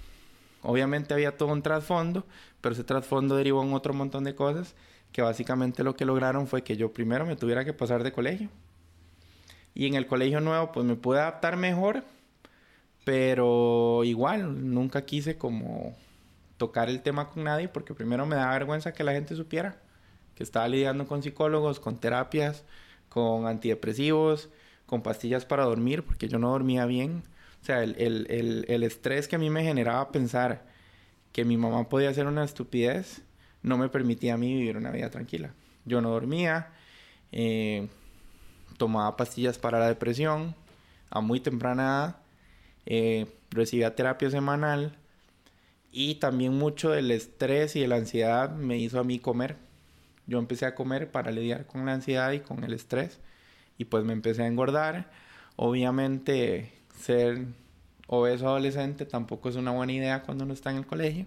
[0.62, 2.26] Obviamente había todo un trasfondo,
[2.60, 4.74] pero ese trasfondo derivó en otro montón de cosas
[5.12, 8.50] que básicamente lo que lograron fue que yo primero me tuviera que pasar de colegio.
[9.74, 12.04] Y en el colegio nuevo pues me pude adaptar mejor,
[13.04, 15.96] pero igual nunca quise como
[16.56, 19.78] tocar el tema con nadie porque primero me da vergüenza que la gente supiera
[20.38, 22.64] que estaba lidiando con psicólogos, con terapias,
[23.08, 24.48] con antidepresivos,
[24.86, 27.24] con pastillas para dormir porque yo no dormía bien.
[27.60, 30.64] O sea, el, el, el, el estrés que a mí me generaba pensar
[31.32, 33.22] que mi mamá podía hacer una estupidez
[33.62, 35.52] no me permitía a mí vivir una vida tranquila.
[35.84, 36.68] Yo no dormía,
[37.32, 37.88] eh,
[38.76, 40.54] tomaba pastillas para la depresión
[41.10, 42.16] a muy temprana edad,
[42.86, 44.96] eh, recibía terapia semanal
[45.90, 49.56] y también mucho del estrés y de la ansiedad me hizo a mí comer.
[50.26, 53.18] Yo empecé a comer para lidiar con la ansiedad y con el estrés
[53.78, 55.10] y pues me empecé a engordar.
[55.56, 57.46] Obviamente ser
[58.08, 61.26] obeso adolescente tampoco es una buena idea cuando uno está en el colegio.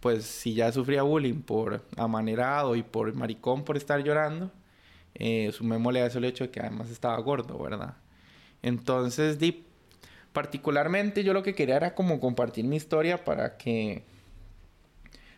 [0.00, 4.50] Pues si ya sufría bullying por amanerado y por maricón por estar llorando,
[5.14, 7.96] eh, sumémosle a eso el hecho de que además estaba gordo, ¿verdad?
[8.62, 9.64] Entonces, di,
[10.32, 14.04] particularmente yo lo que quería era como compartir mi historia para que,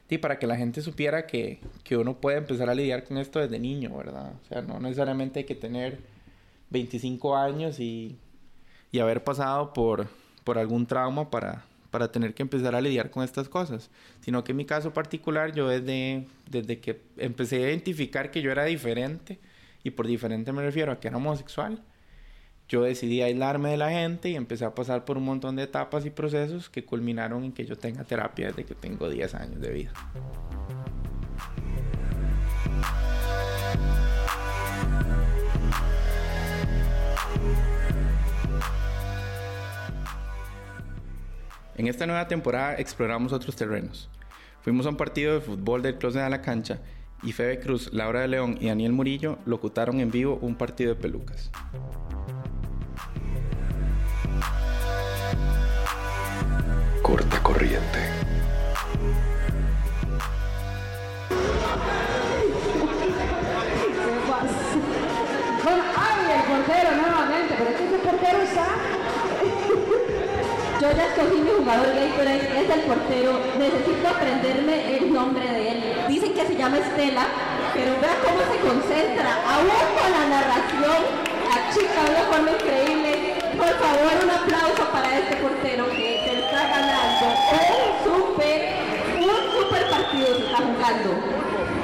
[0.09, 3.41] di, para que la gente supiera que, que uno puede empezar a lidiar con esto
[3.41, 4.35] desde niño, ¿verdad?
[4.43, 6.01] O sea, no necesariamente hay que tener
[6.71, 8.19] 25 años y,
[8.93, 10.09] y haber pasado por,
[10.51, 13.89] por algún trauma para, para tener que empezar a lidiar con estas cosas,
[14.21, 18.51] sino que en mi caso particular yo desde, desde que empecé a identificar que yo
[18.51, 19.39] era diferente,
[19.85, 21.81] y por diferente me refiero a que era homosexual,
[22.69, 26.05] yo decidí aislarme de la gente y empecé a pasar por un montón de etapas
[26.05, 29.71] y procesos que culminaron en que yo tenga terapia desde que tengo 10 años de
[29.71, 29.93] vida.
[41.81, 44.11] En esta nueva temporada exploramos otros terrenos.
[44.61, 46.79] Fuimos a un partido de fútbol del Closet a la cancha
[47.23, 51.01] y Febe Cruz, Laura de León y Daniel Murillo locutaron en vivo un partido de
[51.01, 51.51] pelucas.
[57.01, 57.99] Corta corriente.
[65.65, 67.55] Bueno, ¡ay, el portero nuevamente!
[67.57, 68.90] Pero es que ese portero está...
[70.81, 73.37] Yo ya escogí mi jugador gay, pero es, es el portero.
[73.61, 75.79] Necesito aprenderme el nombre de él.
[76.09, 77.29] Dicen que se llama Estela,
[77.75, 81.01] pero vea cómo se concentra, aún con la narración,
[81.53, 83.37] la chica de una forma increíble.
[83.61, 88.59] Por favor, un aplauso para este portero que se está ganando un super,
[89.21, 91.11] un super partido se está jugando.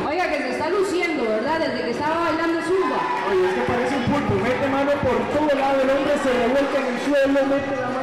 [0.09, 1.61] Oiga, que se está luciendo, ¿verdad?
[1.61, 2.97] Desde que estaba bailando zumba.
[3.29, 6.79] Oye, es que parece un pulpo, mete mano por todo lado, el hombre se revuelca
[6.81, 7.96] en el suelo, mete la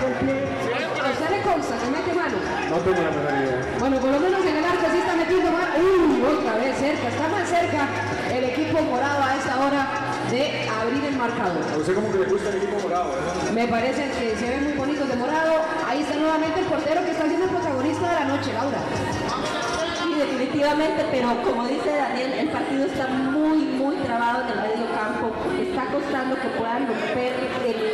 [0.00, 2.36] ¿A usted le consta que mete mano?
[2.70, 3.60] No tengo la menor idea.
[3.78, 5.68] Bueno, por lo menos en el arco sí está metiendo mano.
[5.76, 7.84] Uy, otra vez cerca, está más cerca
[8.32, 9.82] el equipo morado a esta hora
[10.30, 11.60] de abrir el marcador.
[11.72, 13.52] A usted como que le gusta el equipo morado, ¿verdad?
[13.52, 15.52] Me parece que se ven muy bonitos de morado.
[15.86, 18.78] Ahí está nuevamente el portero que está siendo el protagonista de la noche, Laura.
[20.00, 24.86] Sí, definitivamente, pero como dice Daniel, el partido está muy, muy trabado en el medio
[24.96, 25.28] campo.
[25.60, 27.32] Está costando que puedan romper
[27.68, 27.89] el-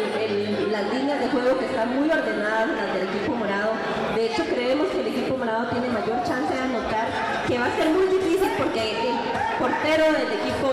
[0.93, 3.72] líneas de juego que están muy ordenadas, las del equipo morado.
[4.14, 7.07] De hecho, creemos que el equipo morado tiene mayor chance de anotar,
[7.47, 9.16] que va a ser muy difícil porque el
[9.59, 10.68] portero del equipo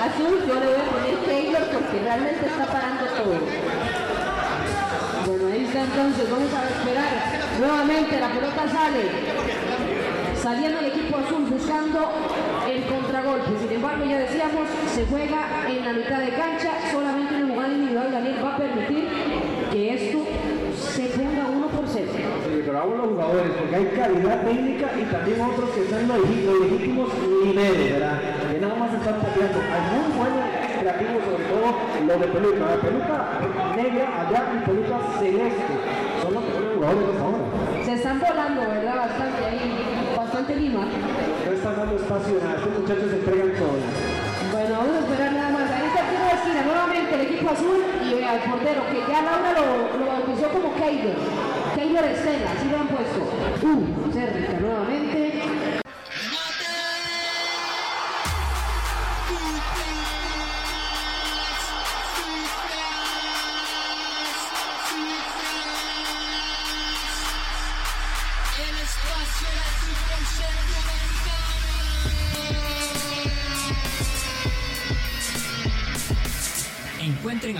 [0.00, 3.36] azul, yo le voy a poner Taylor porque realmente está parando todo.
[5.26, 7.12] Bueno, ahí está entonces, vamos a esperar.
[7.58, 9.02] Nuevamente la pelota sale.
[10.34, 12.10] Saliendo el equipo azul buscando
[12.66, 13.58] el contragolpe.
[13.60, 18.10] Sin embargo, ya decíamos, se juega en la mitad de cancha, solamente una jugada individual
[18.10, 19.08] Daniel va a permitir
[21.28, 21.86] uno por.
[21.88, 22.00] Sí,
[22.64, 26.44] pero vamos los jugadores, porque hay calidad técnica y también otros que son los legí-
[26.44, 27.08] los legítimos
[27.44, 28.18] niveles, ¿verdad?
[28.50, 29.58] Que nada más están pateando.
[29.62, 30.44] Hay muy buenos
[30.80, 31.66] creativos, sobre todo
[32.06, 32.64] los de peluca.
[32.72, 33.16] La peluca
[33.76, 35.74] negra allá y peluca celeste.
[36.22, 37.44] Son los mejores jugadores de ahora.
[37.84, 38.96] Se están volando, ¿verdad?
[38.96, 39.62] Bastante ahí,
[40.16, 40.82] bastante lima.
[41.46, 42.56] No están dando espacio a nada.
[42.58, 43.76] Estos muchachos se entregan todo.
[44.52, 45.66] Bueno, vamos a esperar nada más.
[46.60, 50.74] Nuevamente el equipo azul y vea el portero que ya Laura lo, lo bautizó como
[50.74, 51.16] Keylor.
[51.74, 53.20] Keylor Estela, así lo han puesto.
[53.62, 55.11] Uh, Cervica nuevamente.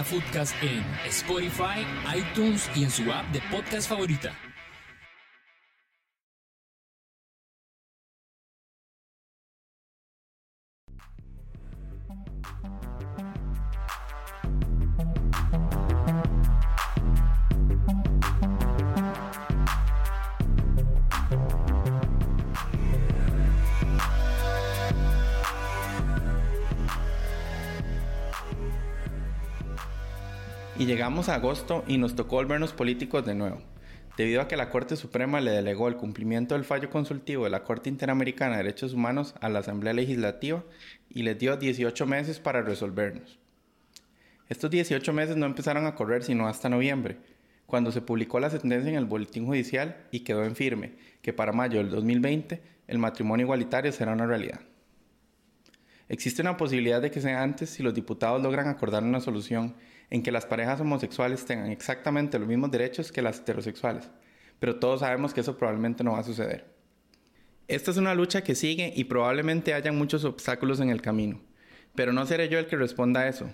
[0.03, 1.87] A Footcast en Spotify,
[2.17, 4.52] iTunes y en su app de podcast favorita.
[31.13, 33.61] Llegamos a agosto y nos tocó volvernos políticos de nuevo,
[34.17, 37.65] debido a que la Corte Suprema le delegó el cumplimiento del fallo consultivo de la
[37.65, 40.65] Corte Interamericana de Derechos Humanos a la Asamblea Legislativa
[41.11, 43.39] y les dio 18 meses para resolvernos.
[44.49, 47.19] Estos 18 meses no empezaron a correr sino hasta noviembre,
[47.67, 51.53] cuando se publicó la sentencia en el Boletín Judicial y quedó en firme que para
[51.53, 54.61] mayo del 2020 el matrimonio igualitario será una realidad.
[56.09, 59.75] Existe una posibilidad de que sea antes si los diputados logran acordar una solución
[60.13, 64.11] en que las parejas homosexuales tengan exactamente los mismos derechos que las heterosexuales,
[64.61, 66.67] pero todos sabemos que eso probablemente no va a suceder.
[67.67, 71.41] Esta es una lucha que sigue y probablemente hayan muchos obstáculos en el camino,
[71.95, 73.49] pero no seré yo el que responda a eso.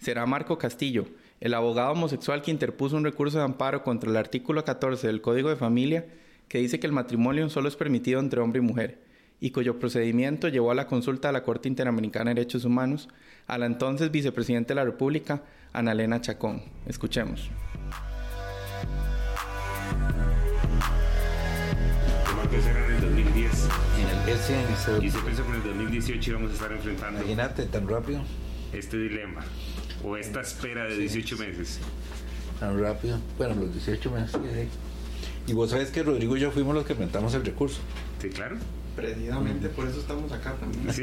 [0.00, 1.06] Será Marco Castillo,
[1.40, 5.48] el abogado homosexual que interpuso un recurso de amparo contra el artículo 14 del Código
[5.48, 6.04] de Familia
[6.46, 9.02] que dice que el matrimonio solo es permitido entre hombre y mujer,
[9.42, 13.08] y cuyo procedimiento llevó a la consulta de la Corte Interamericana de Derechos Humanos
[13.48, 16.62] a la entonces vicepresidenta de la República, Ana Elena Chacón.
[16.86, 17.50] Escuchemos.
[22.52, 23.68] En el 2010.
[23.98, 26.72] En el, ese, en ese- Y se pensó que en el 2018 íbamos a estar
[26.72, 28.20] enfrentando Imagínate, tan rápido.
[28.72, 29.42] este dilema
[30.04, 31.80] o esta espera de 18 meses.
[32.60, 33.18] Tan rápido.
[33.38, 34.30] Bueno, los 18 meses.
[34.32, 34.68] sí, sí.
[35.50, 37.80] Y vos sabés que Rodrigo y yo fuimos los que presentamos el recurso.
[38.20, 38.56] Sí, claro.
[38.96, 40.92] Precisamente por eso estamos acá también.
[40.92, 41.02] Sí,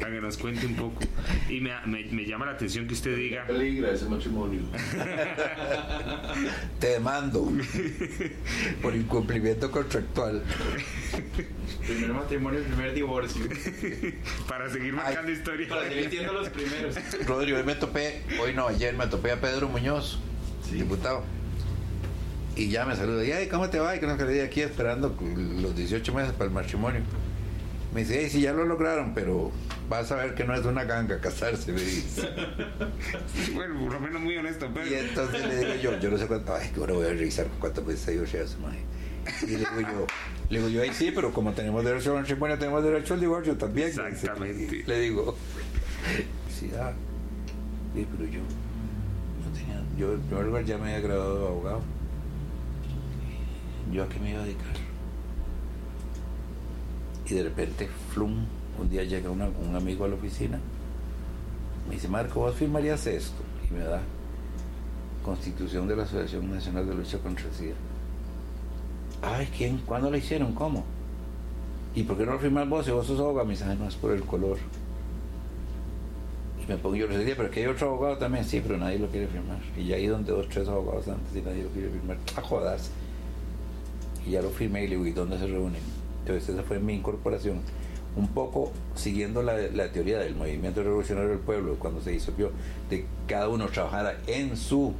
[0.00, 1.00] para que nos cuente un poco.
[1.48, 3.46] Y me, me- me llama la atención que usted diga.
[3.46, 4.62] Peligra ese matrimonio.
[6.80, 7.50] Te demando
[8.82, 10.42] por incumplimiento contractual.
[11.86, 13.42] Primer matrimonio, primer divorcio.
[14.48, 15.68] Para seguir marcando historia.
[15.68, 16.96] Para seguir siendo los primeros.
[17.26, 20.18] Rodrigo, hoy me topé, hoy no, ayer me topé a Pedro Muñoz,
[20.72, 21.22] diputado.
[22.56, 23.24] Y ya me saluda.
[23.24, 23.96] Y, ay, ¿cómo te va?
[23.96, 25.16] Y que nos quedé aquí esperando
[25.60, 27.00] los 18 meses para el matrimonio.
[27.92, 29.52] Me dice, hey, sí, ya lo lograron, pero
[29.88, 32.28] vas a ver que no es una ganga casarse, me dice.
[33.54, 34.86] bueno, por lo menos muy honesto, pero.
[34.86, 37.86] Y entonces le digo yo, yo no sé cuánto, ay, ahora voy a revisar cuántas
[37.86, 38.80] veces ha divorciado ese maje.
[39.42, 40.06] Y le digo yo,
[40.50, 43.56] le digo yo, ay, sí, pero como tenemos derecho al matrimonio, tenemos derecho al divorcio
[43.56, 43.88] también.
[43.88, 44.82] Exactamente.
[44.86, 45.36] Le digo,
[46.58, 46.92] sí, ah,
[47.94, 51.80] sí, pero yo no tenía, yo en primer lugar ya me había graduado de abogado.
[53.92, 54.74] ¿Yo a qué me iba a dedicar?
[57.26, 58.44] Y de repente, flum,
[58.78, 60.58] un día llega una- un amigo a la oficina,
[61.88, 63.42] me dice, Marco, ¿vos firmarías esto?
[63.70, 64.00] Y me da
[65.22, 67.74] Constitución de la Asociación Nacional de Lucha contra el SIDA.
[69.22, 69.78] Ay, ¿quién?
[69.78, 70.52] ¿Cuándo la hicieron?
[70.54, 70.84] ¿Cómo?
[71.94, 73.46] ¿Y por qué no lo firmas vos si vos sos abogado?
[73.46, 74.58] Me dice, "Ay, no, es por el color.
[76.62, 79.06] Y me pongo yo, le pero que hay otro abogado también, sí, pero nadie lo
[79.08, 79.58] quiere firmar.
[79.78, 82.18] Y ya ahí donde dos, tres abogados antes y nadie lo quiere firmar.
[82.36, 82.90] A jodas.
[84.26, 85.82] Y ya lo firmé y le digo, ¿y dónde se reúnen?
[86.20, 87.60] Entonces esa fue mi incorporación.
[88.16, 92.52] Un poco siguiendo la, la teoría del movimiento revolucionario del pueblo, cuando se disolvió,
[92.88, 94.94] de cada uno trabajara en su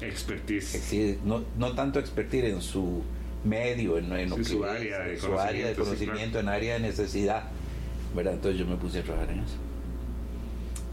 [0.00, 1.20] expertise.
[1.24, 3.02] No, no tanto expertise en su
[3.44, 6.80] medio, en, en Sí, su área su área de conocimiento, sí, conocimiento, en área de
[6.80, 7.44] necesidad.
[8.14, 8.34] ¿verdad?
[8.34, 9.56] Entonces yo me puse a trabajar en eso.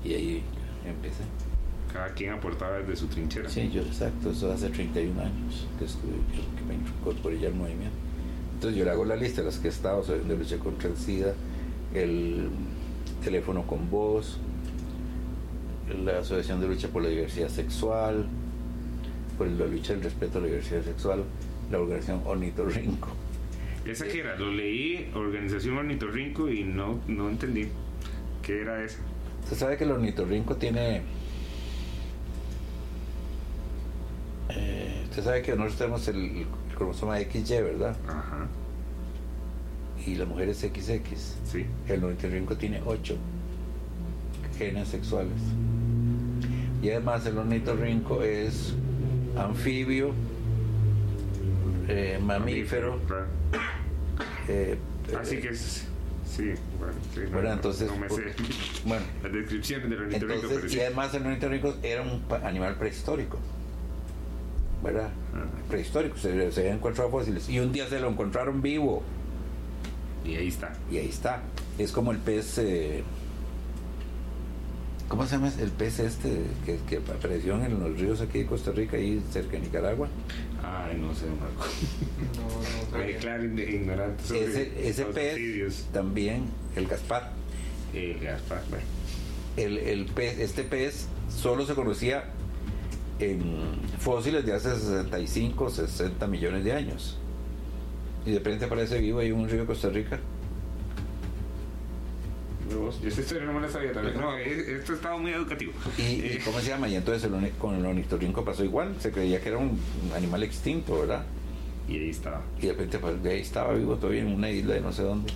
[0.03, 0.43] Y ahí
[0.87, 1.23] empecé.
[1.91, 3.49] Cada quien aportaba desde su trinchera.
[3.49, 7.55] Sí, yo exacto, eso hace 31 años que estuve, que- que me incorporé ya al
[7.55, 7.95] movimiento.
[8.55, 10.89] Entonces yo le hago la lista de las que he estado, soy de lucha contra
[10.89, 11.33] el SIDA,
[11.93, 12.49] el
[13.23, 14.37] teléfono con voz,
[16.03, 18.27] la Asociación de Lucha por la Diversidad Sexual,
[19.37, 21.23] por la lucha del respeto a la diversidad sexual,
[21.71, 23.07] la organización Ornitorrinco.
[23.85, 24.35] ¿Esa qué era?
[24.35, 27.69] Lo leí, Organización Ornitorrinco, y no, no entendí.
[28.43, 28.97] ¿Qué era eso?
[29.43, 31.01] Usted sabe que el ornitorrinco tiene.
[34.49, 36.45] Eh, usted sabe que nosotros tenemos el, el
[36.75, 37.95] cromosoma XY, ¿verdad?
[38.07, 38.47] Ajá.
[40.05, 41.35] Y la mujer es XX.
[41.45, 41.65] Sí.
[41.87, 43.15] El ornitorrinco tiene 8
[44.57, 45.33] genes sexuales.
[46.81, 48.73] Y además el ornitorrinco es
[49.37, 50.13] anfibio,
[51.87, 52.99] eh, mamífero.
[54.47, 54.77] eh,
[55.19, 55.85] Así que es.
[56.25, 58.21] Sí, bueno, sí, no, Bueno, entonces, no me sé
[58.85, 60.77] bueno, las descripciones del ornitorrinco, Entonces, pero sí.
[60.77, 63.39] y además el ornitorrinco era un animal prehistórico.
[64.83, 65.09] ¿Verdad?
[65.69, 67.49] Prehistórico, se, se habían encontrado fósiles.
[67.49, 69.03] Y un día se lo encontraron vivo.
[70.25, 70.73] Y ahí está.
[70.91, 71.41] Y ahí está.
[71.77, 72.57] Es como el pez.
[72.59, 73.03] eh,
[75.07, 78.71] ¿Cómo se llama el pez este que, que apareció en los ríos aquí de Costa
[78.71, 80.07] Rica, ahí cerca de Nicaragua?
[80.63, 81.65] Ay, no sé, Marco.
[82.95, 86.43] Me declaro ign- ignorante sobre Ese, ese pez también,
[86.75, 87.31] el Gaspar.
[87.93, 88.85] El Gaspar, bueno.
[89.57, 92.25] El, el pez, este pez solo se conocía
[93.19, 93.41] en
[93.99, 97.17] fósiles de hace 65, 60 millones de años.
[98.25, 100.19] Y de repente aparece vivo ahí en un río de Costa Rica.
[102.69, 104.19] Yo esta historia no me la sabía también.
[104.19, 105.73] No, eh, esto estaba muy educativo.
[105.97, 106.87] ¿Y, Eh, cómo se llama?
[106.87, 108.95] Y entonces el con el ornitorrinco pasó igual.
[108.99, 109.79] Se creía que era un
[110.15, 111.23] animal extinto, ¿verdad?
[111.87, 112.41] Y ahí estaba.
[112.59, 115.01] Y de repente pues, de ahí estaba vivo todavía en una isla de no sé
[115.01, 115.33] dónde.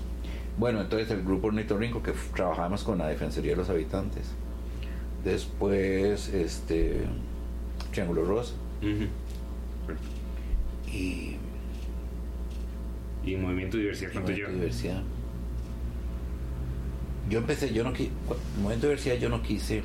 [0.57, 4.27] Bueno, entonces el grupo ornitorrinco que trabajamos con la Defensoría de los Habitantes.
[5.23, 7.01] Después, este,
[7.93, 8.53] Triángulo Rosa.
[10.91, 11.37] Y
[13.25, 14.63] Y Movimiento Diversidad, ¿cuánto Movimiento lleva?
[14.63, 15.03] Diversidad.
[17.29, 18.11] Yo empecé, yo no quise,
[18.61, 19.81] momento de diversidad yo no quise.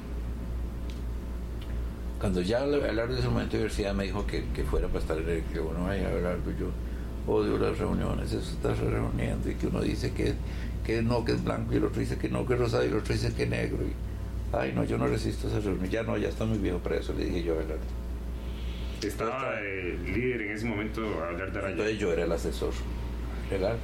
[2.19, 5.17] Cuando ya hablar de ese momento de diversidad me dijo que, que fuera para estar
[5.19, 6.67] en el que bueno vaya a hablar, pues yo
[7.29, 10.35] odio las reuniones, eso está reuniendo y que uno dice que,
[10.85, 12.89] que no, que es blanco y el otro dice que no, que es rosado y
[12.89, 13.79] el otro dice que es negro.
[13.85, 14.08] Y,
[14.53, 17.13] ay no, yo no resisto esa reunión, ya no, ya está muy viejo para eso,
[17.13, 17.83] le dije yo a Abelardo.
[19.03, 21.73] Estaba el líder en ese momento a hablar de Araya.
[21.73, 22.73] Entonces yo era el asesor
[23.51, 23.77] legal.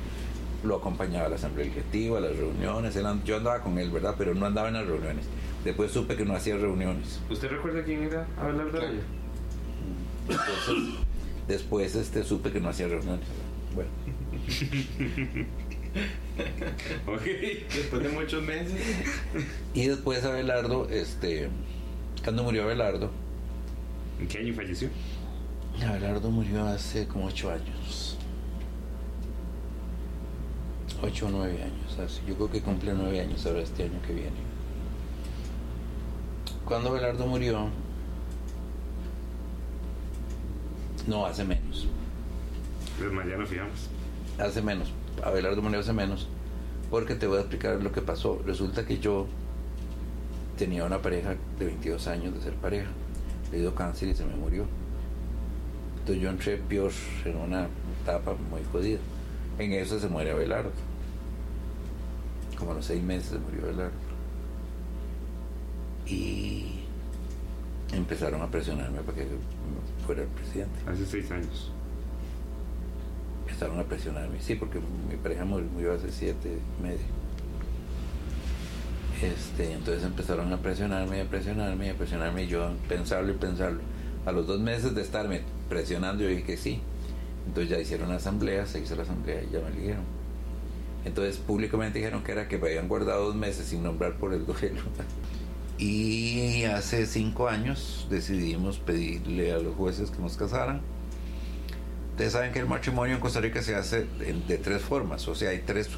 [0.65, 2.97] Lo acompañaba a la asamblea legislativa, a las reuniones.
[2.97, 4.15] él yo andaba con él, ¿verdad?
[4.19, 5.27] Pero no andaba en las reuniones.
[5.63, 7.21] Después supe que no hacía reuniones.
[7.31, 9.03] ¿Usted recuerda quién era Abelardo de Araya?
[10.29, 10.99] Entonces,
[11.47, 13.27] después este, supe que no hacía reuniones.
[13.75, 13.91] Bueno.
[17.07, 17.23] ok,
[17.75, 18.81] después de muchos meses.
[19.73, 21.49] Y después Abelardo, este,
[22.25, 23.11] cuando murió Abelardo,
[24.21, 24.89] ¿En qué año falleció?
[25.87, 28.17] Abelardo murió hace como ocho años.
[31.03, 31.99] Ocho o nueve años.
[31.99, 32.21] así.
[32.27, 34.55] Yo creo que cumple nueve años ahora este año que viene.
[36.65, 37.69] Cuando Abelardo murió,
[41.07, 41.87] no, hace menos.
[42.99, 43.91] Pues mañana fijamos.
[44.39, 44.91] Hace menos.
[45.23, 46.29] Abelardo hace menos.
[46.91, 48.41] Porque te voy a explicar lo que pasó.
[48.45, 49.27] Resulta que yo
[50.57, 52.89] tenía una pareja de 22 años de ser pareja.
[53.51, 54.67] Le dio cáncer y se me murió.
[56.01, 56.93] Entonces yo entré peor
[57.25, 57.69] en una
[58.03, 58.99] etapa muy jodida.
[59.59, 60.71] En eso se muere Abelardo.
[62.59, 63.93] Como a los seis meses se murió Abelardo.
[66.07, 66.81] Y
[67.93, 69.27] empezaron a presionarme para que
[70.05, 70.79] fuera el presidente.
[70.87, 71.73] Hace seis años.
[73.65, 76.99] Empezaron a presionarme, sí, porque mi pareja murió, hace siete medio.
[79.23, 83.81] Este, entonces empezaron a presionarme, a presionarme, a presionarme, y yo pensarlo y pensarlo.
[84.27, 85.41] A los dos meses de estarme
[85.71, 86.83] presionando, yo dije que sí.
[87.47, 90.05] Entonces ya hicieron la asamblea, se hizo la asamblea y ya me eligieron.
[91.07, 94.45] Entonces públicamente dijeron que era que me habían guardado dos meses sin nombrar por el
[94.47, 94.83] duelo.
[95.79, 100.83] Y hace cinco años decidimos pedirle a los jueces que nos casaran.
[102.15, 105.51] Ustedes saben que el matrimonio en Costa Rica se hace de, tres formas, o sea,
[105.51, 105.89] hay tres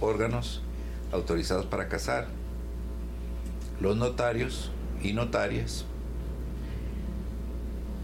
[0.00, 0.62] órganos
[1.10, 2.28] autorizados para casar.
[3.80, 4.70] Los notarios
[5.02, 5.84] y notarias,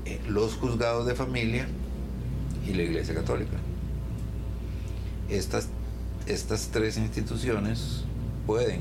[0.04, 1.68] eh, los juzgados de familia
[2.66, 3.56] y la Iglesia Católica.
[5.28, 5.68] Estas,
[6.26, 8.02] estas tres instituciones
[8.48, 8.80] pueden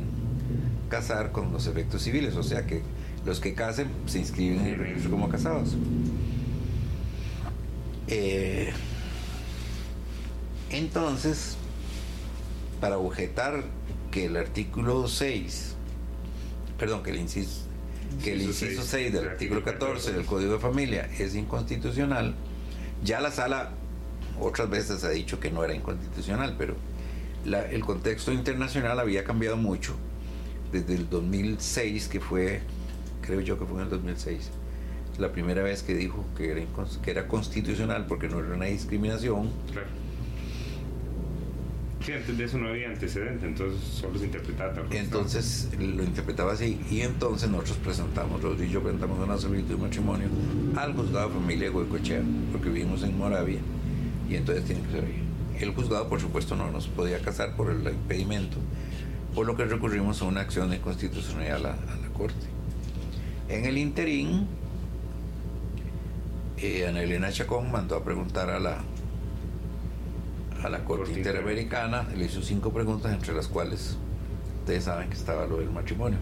[0.90, 2.82] casar con los efectos civiles, o sea que
[3.24, 5.76] los que casen se inscriben en el registro como casados.
[8.12, 8.72] Eh,
[10.72, 11.56] entonces,
[12.82, 13.64] para objetar
[14.12, 15.76] que el artículo 6,
[16.78, 17.62] perdón, que el inciso,
[18.24, 21.36] que el Inciso inciso seis 6 del artículo artículo 14 del Código de Familia es
[21.36, 22.34] inconstitucional,
[23.04, 23.72] ya la sala
[24.40, 26.76] otras veces ha dicho que no era inconstitucional, pero
[27.46, 29.96] la- el contexto internacional había cambiado mucho
[30.72, 32.62] desde el 2006, que fue,
[33.22, 34.50] creo yo que fue en el 2006,
[35.20, 36.62] la primera vez que dijo que era,
[37.04, 39.50] que era constitucional porque no era una discriminación.
[39.72, 39.88] Claro.
[42.06, 44.86] Sí, antes de eso no había antecedente, entonces solo se interpretaba tal.
[44.92, 49.82] Entonces lo interpretaba así y entonces nosotros presentamos, Rodrigo y yo presentamos una solicitud de
[49.82, 50.28] matrimonio
[50.78, 52.22] al juzgado de familia de Goicochea,
[52.54, 53.60] porque vivimos en Moravia
[54.30, 55.04] y entonces tiene que ser.
[55.60, 58.58] El juzgado, por supuesto, no nos podía casar por el impedimento,
[59.36, 62.48] por lo que recurrimos a una acción de constitucionalidad a la, a la Corte.
[63.50, 64.48] En el interín,
[66.62, 68.82] eh, Ana Elena Chacón mandó a preguntar a la,
[70.64, 73.98] a la Corte Interamericana, le hizo cinco preguntas, entre las cuales
[74.60, 76.20] ustedes saben que estaba lo del matrimonio.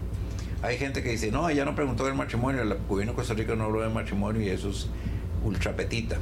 [0.62, 3.54] Hay gente que dice, no, ella no preguntó del matrimonio, el gobierno de Costa Rica
[3.54, 4.88] no habló del matrimonio y eso es
[5.44, 6.16] ultrapetita.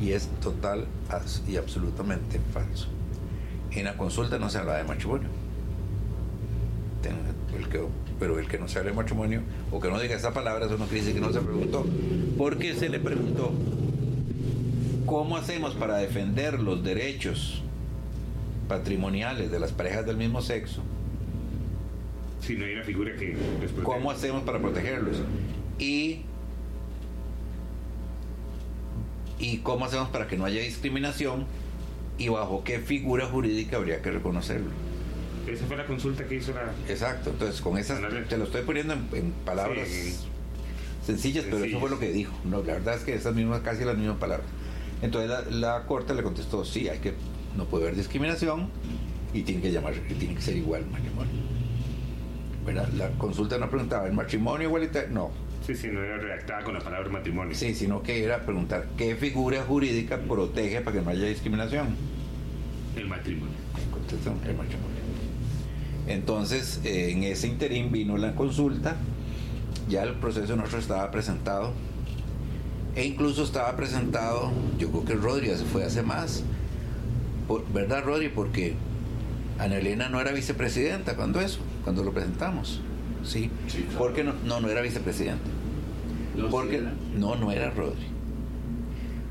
[0.00, 0.86] Y es total
[1.48, 2.88] y absolutamente falso.
[3.70, 5.28] En la consulta no se habla de matrimonio.
[7.54, 7.80] Ten- el que-
[8.18, 10.78] pero el que no se hable de matrimonio o que no diga esa palabra, eso
[10.78, 11.84] no quiere decir que no se preguntó.
[12.38, 13.52] ¿Por qué se le preguntó?
[15.06, 17.62] ¿Cómo hacemos para defender los derechos
[18.68, 20.82] patrimoniales de las parejas del mismo sexo?
[22.40, 23.36] Si no hay una figura que.
[23.82, 25.16] ¿Cómo hacemos para protegerlos?
[25.78, 26.20] Y,
[29.38, 31.44] y cómo hacemos para que no haya discriminación
[32.18, 34.70] y bajo qué figura jurídica habría que reconocerlo.
[35.46, 36.72] Esa fue la consulta que hizo la.
[36.88, 40.16] Exacto, entonces con esas, te lo estoy poniendo en, en palabras Sí.
[41.04, 42.32] sencillas, pero eso fue lo que dijo.
[42.44, 44.46] No, la verdad es que esas mismas, casi las mismas palabras.
[45.02, 47.12] Entonces la, la corte le contestó, sí, hay que,
[47.56, 48.68] no puede haber discriminación
[49.34, 51.32] y tiene que llamar, tiene que ser igual el matrimonio.
[52.64, 52.88] ¿Verdad?
[52.94, 55.10] La consulta no preguntaba, ¿el matrimonio igualitario?
[55.10, 55.30] No.
[55.66, 57.54] Sí, sí, no era redactada con la palabra matrimonio.
[57.54, 61.96] Sí, sino que era preguntar qué figura jurídica protege para que no haya discriminación.
[62.96, 63.54] El matrimonio.
[63.90, 64.93] Contestó, el matrimonio.
[66.06, 68.96] Entonces, eh, en ese interín vino la consulta,
[69.88, 71.72] ya el proceso nuestro estaba presentado,
[72.94, 76.42] e incluso estaba presentado, yo creo que Rodri se fue hace más,
[77.48, 78.28] Por- ¿verdad Rodri?
[78.28, 78.74] Porque
[79.58, 82.80] Ana Elena no era vicepresidenta cuando eso, cuando lo presentamos,
[83.24, 83.50] ¿sí?
[83.98, 85.44] Porque no, no, no era vicepresidenta.
[86.50, 86.82] Porque
[87.16, 88.06] no, no era Rodri.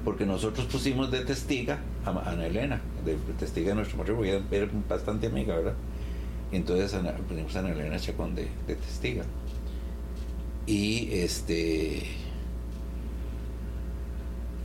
[0.05, 5.27] Porque nosotros pusimos de testiga a Ana Elena, de testiga de nuestro matrimonio, era bastante
[5.27, 5.73] amiga, ¿verdad?
[6.53, 6.95] Entonces
[7.27, 9.23] pusimos a Ana Elena Chacón de, de testiga.
[10.67, 12.03] Y este.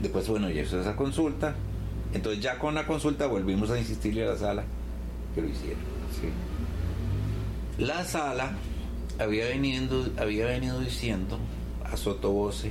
[0.01, 1.55] Después, bueno, ya hizo esa consulta.
[2.13, 4.65] Entonces, ya con la consulta volvimos a insistirle a la sala
[5.35, 5.79] que lo hiciera.
[7.79, 8.53] La sala
[9.19, 11.39] había venido, había venido diciendo
[11.85, 12.71] a sotovoce,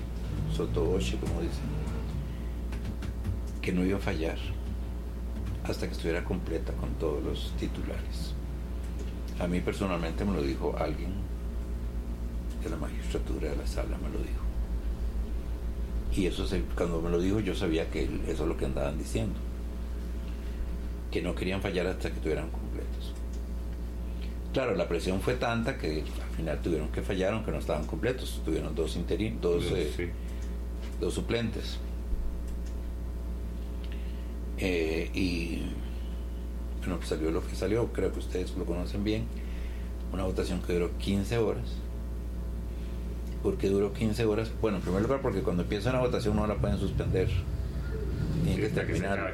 [0.56, 1.66] sotovoce, como dicen,
[3.62, 4.38] que no iba a fallar
[5.64, 8.37] hasta que estuviera completa con todos los titulares.
[9.40, 11.12] A mí personalmente me lo dijo alguien
[12.64, 14.42] de la magistratura de la sala, me lo dijo.
[16.16, 18.98] Y eso se- cuando me lo dijo yo sabía que eso es lo que andaban
[18.98, 19.36] diciendo.
[21.12, 23.14] Que no querían fallar hasta que estuvieran completos.
[24.54, 28.42] Claro, la presión fue tanta que al final tuvieron que fallar aunque no estaban completos.
[28.44, 30.12] Tuvieron dos interim, dos, eh,
[31.00, 31.78] dos suplentes.
[34.58, 35.62] Eh, y
[36.88, 39.26] bueno, pues salió lo que salió, creo que ustedes lo conocen bien.
[40.14, 41.66] Una votación que duró 15 horas.
[43.44, 44.50] ¿Por qué duró 15 horas?
[44.62, 47.28] Bueno, en primer lugar porque cuando empieza una votación no la pueden suspender.
[48.42, 49.34] Tienen que terminar.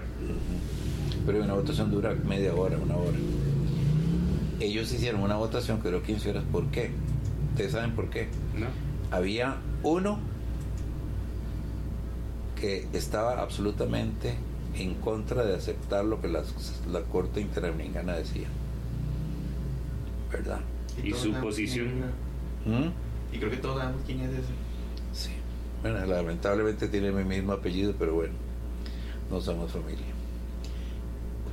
[1.28, 3.20] Pero una votación dura media hora, una hora.
[4.60, 6.44] Ellos hicieron una votación que duró 15 horas.
[6.52, 6.90] ¿Por qué?
[7.52, 8.30] ¿Ustedes saben por qué?
[8.58, 8.66] No.
[9.16, 10.18] Había uno
[12.60, 14.38] que estaba absolutamente
[14.76, 18.48] en contra de aceptar lo que las- la Corte Interamericana decía.
[20.32, 20.62] ¿Verdad?
[21.04, 21.88] Y su posición.
[22.66, 22.90] ¿Mm?
[23.36, 24.54] Y creo que todos sabemos quién es ese.
[25.14, 25.30] Sí.
[25.82, 28.34] Bueno, lamentablemente tiene mi mismo apellido, pero bueno,
[29.30, 30.06] no somos familia.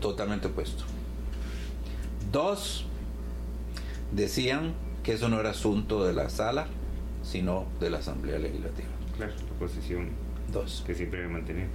[0.00, 0.84] Totalmente opuesto.
[2.32, 2.86] Dos,
[4.12, 6.68] decían que eso no era asunto de la sala,
[7.22, 8.88] sino de la Asamblea Legislativa.
[9.16, 10.10] Claro, la posición
[10.52, 10.82] Dos.
[10.86, 11.66] que siempre debe mantener.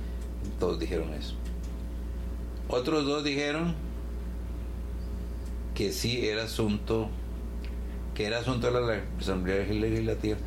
[0.60, 1.36] Todos dijeron eso.
[2.68, 3.76] Otros dos dijeron
[5.76, 7.10] que sí era asunto,
[8.16, 10.38] que era asunto de la Asamblea Legislativa,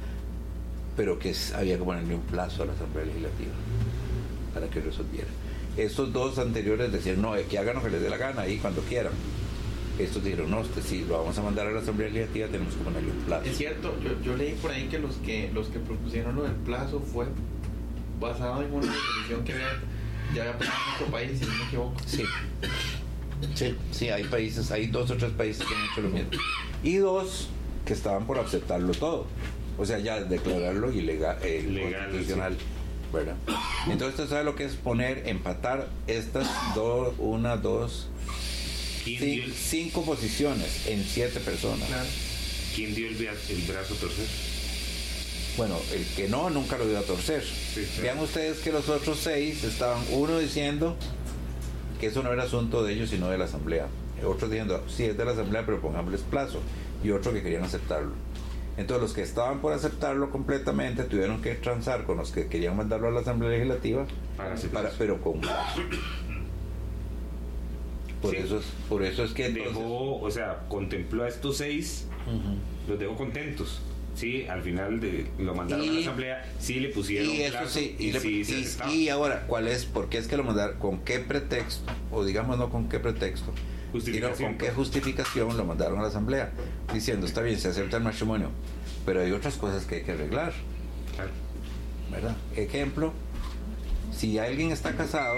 [0.96, 3.52] pero que había que ponerle un plazo a la Asamblea Legislativa
[4.52, 5.28] para que resolviera.
[5.76, 8.80] Estos dos anteriores decían, no, que hagan lo que les dé la gana ahí cuando
[8.82, 9.12] quieran.
[9.96, 12.82] Estos dijeron, no, este sí, lo vamos a mandar a la Asamblea Legislativa, tenemos que
[12.82, 13.44] ponerle un plazo.
[13.44, 16.54] Es cierto, yo, yo leí por ahí que los que los que propusieron lo del
[16.54, 17.26] plazo fue
[18.20, 19.80] basado en una resolución que había,
[20.34, 21.96] ya había pasado en nuestro país, si no me equivoco.
[22.06, 22.24] Sí.
[23.54, 26.30] Sí, sí, hay países, hay dos o tres países que han hecho lo mismo.
[26.82, 27.48] Y dos,
[27.84, 29.26] que estaban por aceptarlo todo.
[29.78, 31.62] O sea, ya declararlo ilegal, eh,
[32.10, 32.56] constitucional.
[33.12, 33.36] ¿verdad?
[33.86, 38.08] Entonces, usted sabe lo que es poner, empatar estas dos, una, dos,
[39.04, 41.88] ci- cinco posiciones en siete personas.
[42.74, 44.26] ¿Quién dio el, el brazo a torcer?
[45.58, 47.42] Bueno, el que no, nunca lo dio a torcer.
[48.00, 50.96] Vean ustedes que los otros seis estaban, uno diciendo
[52.00, 53.88] que eso no era asunto de ellos, sino de la Asamblea.
[54.24, 56.60] Otro diciendo, sí, es de la Asamblea, pero pongámosles plazo.
[57.04, 58.12] Y otro que querían aceptarlo.
[58.76, 63.08] Entonces, los que estaban por aceptarlo completamente tuvieron que transar con los que querían mandarlo
[63.08, 64.06] a la Asamblea Legislativa,
[64.72, 65.40] para, pero con.
[68.22, 68.36] Por, Sí.
[68.38, 72.06] eso es, por eso es que entonces- Dejó, o sea, contempló a estos seis,
[72.88, 73.80] los dejó contentos.
[74.18, 77.94] Sí, al final de, lo mandaron a la asamblea, sí le pusieron y eso sí,
[77.98, 78.92] y, y le- sí se y- aceptaba.
[78.92, 79.84] y ahora, ¿cuál es?
[79.84, 80.78] ¿Por qué es que lo mandaron?
[80.78, 81.92] ¿Con qué pretexto?
[82.10, 84.48] O digamos no con qué pretexto, sino Justificación.
[84.54, 86.50] con qué justificación lo mandaron a la asamblea,
[86.92, 88.50] diciendo, está bien, se acepta el matrimonio,
[89.06, 90.52] pero hay otras cosas que hay que arreglar.
[92.10, 92.36] ¿Verdad?
[92.56, 93.12] Ejemplo,
[94.12, 95.36] si alguien está casado,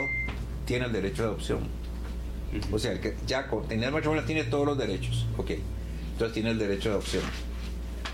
[0.67, 1.59] tiene el derecho de adopción.
[2.73, 5.27] O sea, el que ya con tener matrimonio tiene todos los derechos.
[5.37, 5.51] Ok.
[6.13, 7.23] Entonces tiene el derecho de adopción.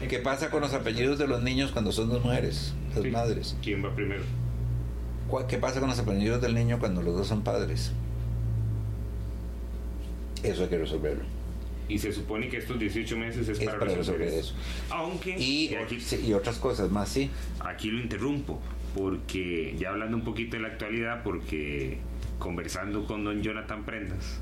[0.08, 3.56] ¿Qué pasa con los apellidos de los niños cuando son dos mujeres, las madres?
[3.62, 4.22] ¿Quién va primero?
[5.28, 7.92] ¿Cuál- ¿Qué pasa con los apellidos del niño cuando los dos son padres?
[10.42, 11.24] Eso hay que resolverlo.
[11.88, 14.54] Y se supone que estos 18 meses es, Es para, para resolver resolver eso.
[14.54, 14.94] eso.
[14.94, 17.30] Aunque Y, aquí, sí, y otras cosas más, sí.
[17.60, 18.60] aquí lo interrumpo,
[18.94, 21.98] porque ya hablando un poquito de la actualidad, porque
[22.38, 24.40] conversando con don Jonathan Prendas,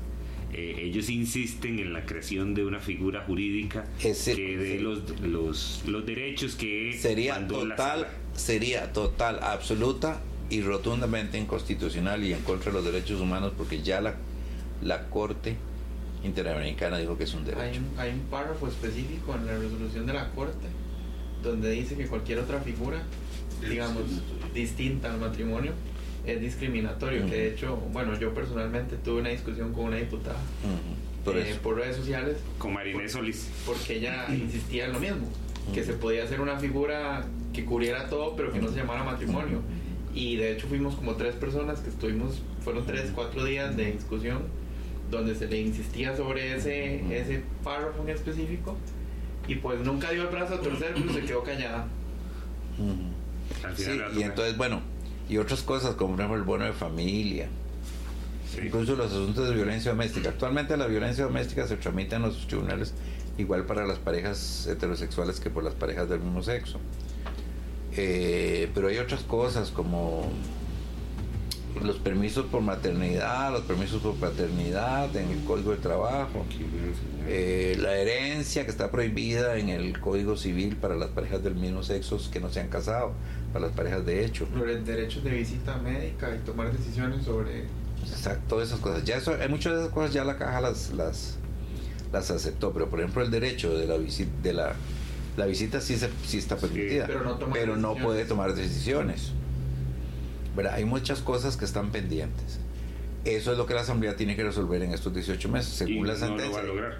[0.53, 4.83] eh, ellos insisten en la creación de una figura jurídica Ese- que dé sí.
[4.83, 12.41] los, los, los derechos que Sería total, sería total, absoluta y rotundamente inconstitucional y en
[12.41, 14.15] contra de los derechos humanos porque ya la,
[14.81, 15.55] la Corte
[16.23, 17.79] Interamericana dijo que es un Hay derecho.
[17.93, 20.67] un, hay un párrafo específico en la resolución de la Corte
[21.43, 23.03] donde dice que cualquier otra figura,
[23.69, 24.01] digamos,
[24.55, 25.73] distinta al matrimonio,
[26.25, 27.25] es discriminatorio.
[27.25, 30.39] Que de hecho, bueno, yo personalmente tuve una discusión con una diputada
[31.23, 32.37] Por eh, por redes sociales.
[32.57, 33.49] Con Marinés Solís.
[33.65, 35.27] Porque ella insistía en lo mismo,
[35.73, 39.61] que se podía hacer una figura que cubriera todo, pero que no se llamara matrimonio.
[40.13, 44.43] Y de hecho fuimos como tres personas que estuvimos, fueron tres, cuatro días de discusión
[45.11, 48.75] donde se le insistía sobre ese, ese párrafo en específico
[49.47, 51.87] y pues nunca dio el brazo a torcer, pero se quedó callada.
[53.63, 54.81] Al Sí, y entonces, bueno,
[55.29, 57.47] y otras cosas como por ejemplo el bono de familia,
[58.63, 60.29] incluso los asuntos de violencia doméstica.
[60.29, 62.93] Actualmente la violencia doméstica se tramita en los tribunales
[63.37, 66.79] igual para las parejas heterosexuales que por las parejas del mismo sexo.
[67.97, 70.29] Eh, pero hay otras cosas como
[71.81, 76.45] los permisos por maternidad, los permisos por paternidad en el Código de Trabajo,
[77.27, 81.83] eh, la herencia que está prohibida en el Código Civil para las parejas del mismo
[81.83, 83.13] sexo que no se han casado,
[83.55, 84.45] para las parejas de hecho.
[84.53, 87.63] Los derechos de visita médica y tomar decisiones sobre...
[88.01, 89.05] Exacto, todas esas cosas.
[89.05, 91.37] Ya eso, hay muchas de esas cosas ya la caja las, las,
[92.11, 94.75] las aceptó, pero por ejemplo el derecho de la visita, de la,
[95.37, 99.31] la visita sí, se, sí está permitida, pero no tomar pero no puede tomar decisiones.
[100.53, 100.73] ¿Verdad?
[100.73, 102.59] Hay muchas cosas que están pendientes.
[103.23, 106.07] Eso es lo que la Asamblea tiene que resolver en estos 18 meses, según Y
[106.09, 106.57] la no lo sentencia.
[106.57, 106.97] va a lograr.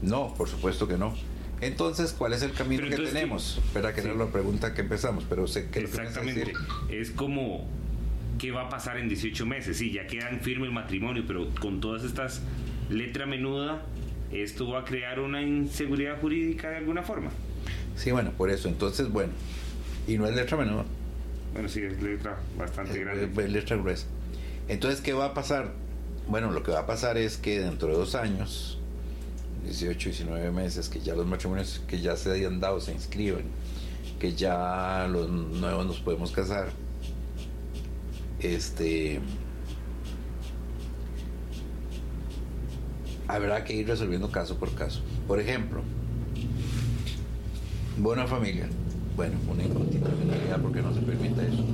[0.00, 1.14] No, por supuesto que no.
[1.60, 3.58] Entonces, ¿cuál es el camino que tenemos?
[3.58, 4.08] Espera, que sí.
[4.08, 6.52] era la pregunta que empezamos, pero sé que Exactamente.
[6.88, 7.68] Es como,
[8.38, 9.76] ¿qué va a pasar en 18 meses?
[9.76, 12.40] Sí, ya quedan firme el matrimonio, pero con todas estas
[12.88, 13.82] letra menuda,
[14.32, 17.30] ¿esto va a crear una inseguridad jurídica de alguna forma?
[17.96, 18.68] Sí, bueno, por eso.
[18.68, 19.32] Entonces, bueno,
[20.06, 20.86] y no es letra menor.
[21.52, 23.28] Bueno, sí, es letra bastante grande.
[23.42, 24.06] Es letra gruesa.
[24.68, 25.72] Entonces, ¿qué va a pasar?
[26.28, 28.79] Bueno, lo que va a pasar es que dentro de dos años,
[29.64, 33.44] 18, 19 meses, que ya los matrimonios que ya se hayan dado se inscriben,
[34.18, 36.70] que ya los nuevos nos podemos casar,
[38.40, 39.20] este.
[43.28, 45.02] Habrá que ir resolviendo caso por caso.
[45.28, 45.82] Por ejemplo,
[47.96, 48.68] buena familia.
[49.14, 51.64] Bueno, una inconstitucionalidad porque no se permita eso.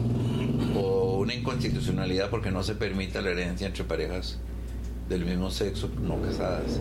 [0.79, 4.39] O una inconstitucionalidad porque no se permita la herencia entre parejas
[5.09, 6.81] del mismo sexo no casadas.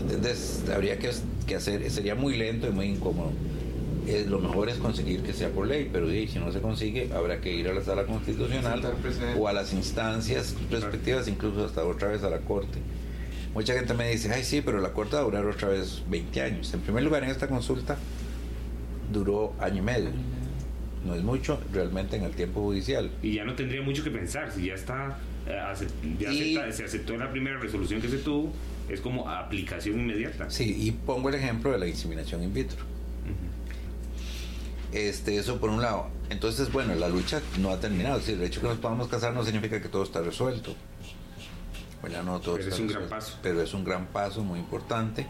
[0.00, 0.64] ¿Entendés?
[0.74, 1.10] Habría que,
[1.46, 3.30] que hacer, sería muy lento y muy incómodo.
[4.06, 7.40] Eh, lo mejor es conseguir que sea por ley, pero si no se consigue, habrá
[7.40, 8.82] que ir a la sala constitucional
[9.38, 12.78] o a las instancias respectivas, incluso hasta otra vez a la corte.
[13.54, 16.40] Mucha gente me dice, ay sí, pero la corte va a durar otra vez 20
[16.42, 16.74] años.
[16.74, 17.96] En primer lugar, en esta consulta
[19.12, 20.10] duró año y medio.
[21.06, 23.10] No es mucho realmente en el tiempo judicial.
[23.22, 26.72] Y ya no tendría mucho que pensar, si ya está, eh, acep- ya Y- acepta-
[26.72, 28.52] se aceptó la primera resolución que se tuvo,
[28.88, 30.50] Es como aplicación inmediata.
[30.50, 32.84] Sí, y pongo el ejemplo de la inseminación in vitro.
[34.92, 36.08] Este, eso por un lado.
[36.28, 38.18] Entonces, bueno, la lucha no ha terminado.
[38.18, 40.74] Es decir, el hecho que nos podamos casar no significa que todo está resuelto.
[42.02, 43.38] Bueno, no todo Pero está es un gran paso.
[43.42, 45.26] Pero es un gran paso muy importante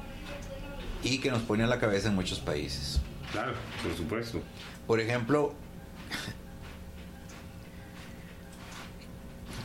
[1.05, 3.01] y que nos pone a la cabeza en muchos países.
[3.31, 4.41] Claro, por supuesto.
[4.87, 5.55] Por ejemplo,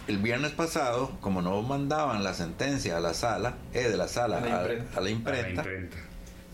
[0.07, 4.37] el viernes pasado, como no mandaban la sentencia a la sala, eh, de la sala
[4.37, 4.97] A la imprenta.
[4.97, 5.63] a la imprenta,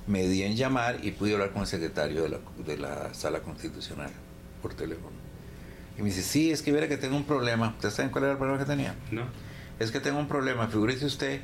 [0.07, 3.39] me di en llamar y pude hablar con el secretario de la, de la sala
[3.41, 4.09] constitucional
[4.61, 5.15] por teléfono.
[5.97, 7.69] Y me dice, sí, es que viera que tengo un problema.
[7.69, 8.95] ¿Ustedes saben cuál era el problema que tenía?
[9.11, 9.23] No.
[9.79, 11.41] Es que tengo un problema, figúrese usted,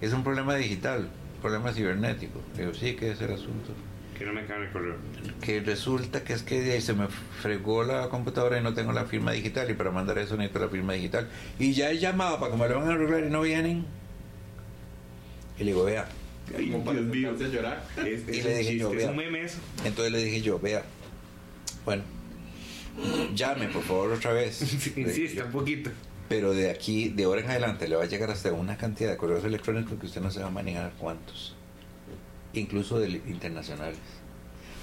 [0.00, 2.40] es un problema digital, un problema cibernético.
[2.56, 3.72] Le digo, sí, ¿qué es el asunto?
[4.18, 4.96] Que no me cabe el correo.
[5.40, 7.06] que resulta que es que se me
[7.40, 10.68] fregó la computadora y no tengo la firma digital y para mandar eso necesito la
[10.68, 13.42] firma digital y ya he llamado para que me lo van a arreglar y no
[13.42, 13.84] vienen
[15.56, 16.08] y le digo vea
[16.56, 17.36] Ay, Dios mío.
[17.36, 17.84] llorar.
[17.98, 19.58] Es, y le dije yo es vea un meme eso.
[19.84, 20.82] entonces le dije yo vea
[21.84, 22.02] bueno
[23.34, 24.60] llame por favor otra vez
[24.94, 25.90] dije Insista un poquito.
[26.28, 29.16] pero de aquí de ahora en adelante le va a llegar hasta una cantidad de
[29.16, 31.54] correos electrónicos que usted no se va a manejar cuántos
[32.58, 33.98] incluso de internacionales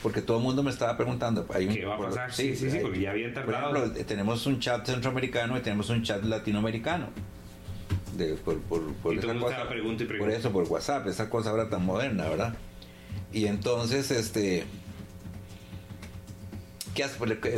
[0.04, 2.32] porque todo el mundo me estaba preguntando hay un- ¿Qué va a por- pasar?
[2.32, 3.76] Sí, sí, sí, hay- porque ya habían por tardado.
[3.76, 7.08] ejemplo, eh, tenemos un chat centroamericano y tenemos un chat latinoamericano.
[8.16, 11.50] De, por, por, por Y esa cosa- pregunta y por eso por WhatsApp esa cosa
[11.50, 12.54] ahora tan moderna verdad
[13.34, 14.64] y entonces este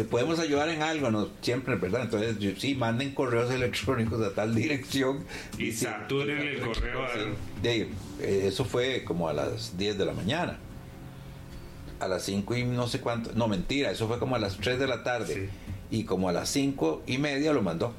[0.10, 4.56] podemos ayudar en algo no siempre verdad entonces yo- sí manden correos electrónicos a tal
[4.56, 5.24] dirección
[5.58, 7.06] Y saturen el correo.
[7.62, 7.82] De
[8.22, 10.58] eh, eso fue como a las 10 de la mañana.
[12.00, 13.32] A las 5 y no sé cuánto.
[13.34, 15.50] No, mentira, eso fue como a las 3 de la tarde.
[15.90, 17.94] Y como a las 5 y media lo mandó.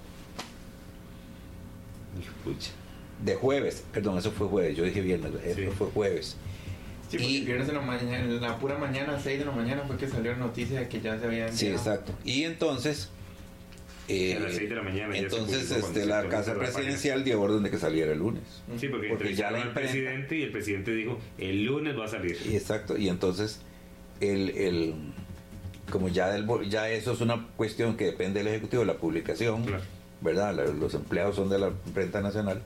[3.24, 4.76] De jueves, perdón, eso fue jueves.
[4.76, 6.36] Yo dije viernes, eso fue jueves.
[7.10, 9.52] Sí, porque el viernes en la, mañana, en la pura mañana, a 6 de la
[9.52, 11.52] mañana, fue que salió la noticia de que ya se habían.
[11.56, 12.12] Sí, exacto.
[12.24, 13.08] Y entonces.
[14.08, 16.54] eh, A las seis de la mañana entonces, este, la Casa.
[16.54, 18.42] Presidencial dio orden de que saliera el lunes.
[18.78, 22.04] Sí, porque, Porque ya la al imprenta- presidente y el presidente dijo, el lunes va
[22.06, 22.36] a salir.
[22.46, 23.60] Y exacto, y entonces
[24.20, 24.94] el, el
[25.90, 29.64] como ya del bo- ya eso es una cuestión que depende del ejecutivo, la publicación,
[30.20, 30.54] ¿verdad?
[30.54, 32.62] La- los empleados son de la imprenta nacional,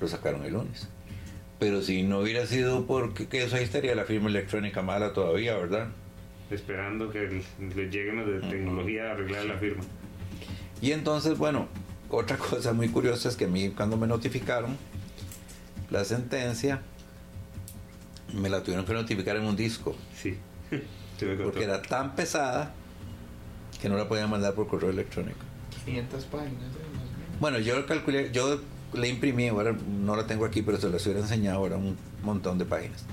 [0.00, 0.88] lo sacaron el lunes.
[1.60, 5.56] Pero si no hubiera sido porque que eso ahí estaría la firma electrónica mala todavía,
[5.56, 5.88] ¿verdad?
[6.50, 9.84] Esperando que les lleguen los de tecnología a arreglar la firma.
[10.80, 11.68] Y entonces, bueno,
[12.08, 14.76] otra cosa muy curiosa es que a mí cuando me notificaron
[15.90, 16.80] la sentencia,
[18.32, 19.94] me la tuvieron que notificar en un disco.
[20.16, 20.38] Sí.
[21.44, 22.72] Porque era tan pesada
[23.82, 25.38] que no la podían mandar por correo electrónico.
[25.84, 26.52] 500 páginas.
[26.52, 27.36] ¿eh?
[27.38, 28.60] Bueno, yo lo calculé, yo
[28.92, 32.58] le imprimí, ahora no la tengo aquí, pero se las hubiera enseñado ahora un montón
[32.58, 33.04] de páginas.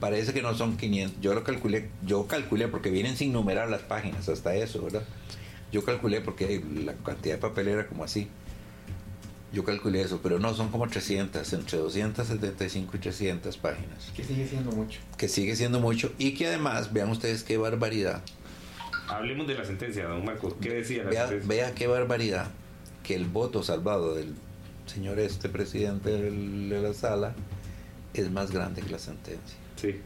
[0.00, 3.82] Parece que no son 500, yo lo calculé, yo calculé porque vienen sin numerar las
[3.82, 5.02] páginas, hasta eso, ¿verdad?
[5.72, 8.28] Yo calculé porque la cantidad de papel era como así.
[9.52, 14.12] Yo calculé eso, pero no, son como 300, entre 275 y 300 páginas.
[14.14, 15.00] Que sigue siendo mucho.
[15.16, 18.22] Que sigue siendo mucho y que además, vean ustedes qué barbaridad.
[19.08, 20.56] Hablemos de la sentencia, don Marco.
[20.60, 21.48] ¿Qué decía la Vea, sentencia?
[21.48, 22.50] vea qué barbaridad
[23.02, 24.34] que el voto salvado del
[24.86, 27.34] señor este presidente de la sala
[28.14, 29.56] es más grande que la sentencia.
[29.76, 29.96] Sí.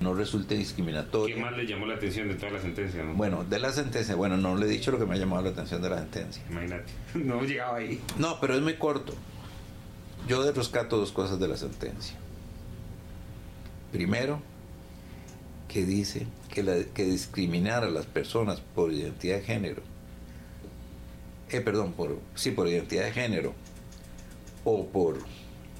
[0.00, 1.36] No resulte discriminatorio.
[1.36, 3.02] ¿Qué más le llamó la atención de toda la sentencia?
[3.04, 3.14] No?
[3.14, 5.50] Bueno, de la sentencia, bueno, no le he dicho lo que me ha llamado la
[5.50, 6.42] atención de la sentencia.
[6.50, 6.92] Imagínate.
[7.14, 8.00] No llegaba ahí.
[8.18, 9.14] No, pero es muy corto.
[10.28, 12.16] Yo rescato dos cosas de la sentencia.
[13.92, 14.40] Primero,
[15.68, 19.82] que dice que, la- que discriminar a las personas por identidad de género,
[21.50, 23.54] eh, perdón, por, sí, por identidad de género
[24.64, 25.18] o por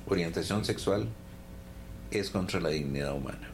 [0.07, 1.09] orientación sexual
[2.11, 3.51] es contra la dignidad humana.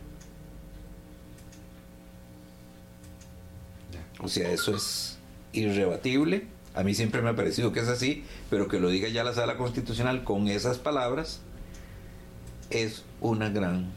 [4.21, 5.19] O sea, eso es
[5.53, 6.47] irrebatible.
[6.75, 9.35] A mí siempre me ha parecido que es así, pero que lo diga ya la
[9.35, 11.41] sala constitucional con esas palabras
[12.71, 13.93] es una gran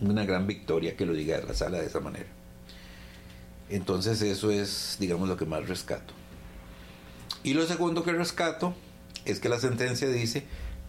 [0.00, 2.28] una gran victoria que lo diga la sala de esa manera.
[3.68, 6.14] Entonces eso es, digamos, lo que más rescato.
[7.42, 8.74] Y lo segundo que rescato
[9.24, 10.44] es que la sentencia dice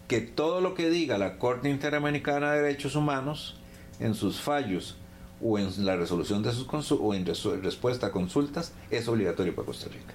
[0.08, 3.56] que todo lo que diga la Corte Interamericana de Derechos Humanos
[4.00, 4.98] en sus fallos
[5.42, 9.66] o en la resolución de sus o en resu- respuesta a consultas es obligatorio para
[9.66, 10.14] Costa Rica.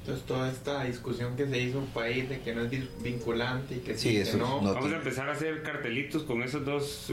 [0.00, 2.70] Entonces, toda esta discusión que se hizo en un país de que no es
[3.02, 4.62] vinculante y que sí, Sí, que eso no.
[4.62, 7.10] no Vamos a empezar a hacer cartelitos con esos dos,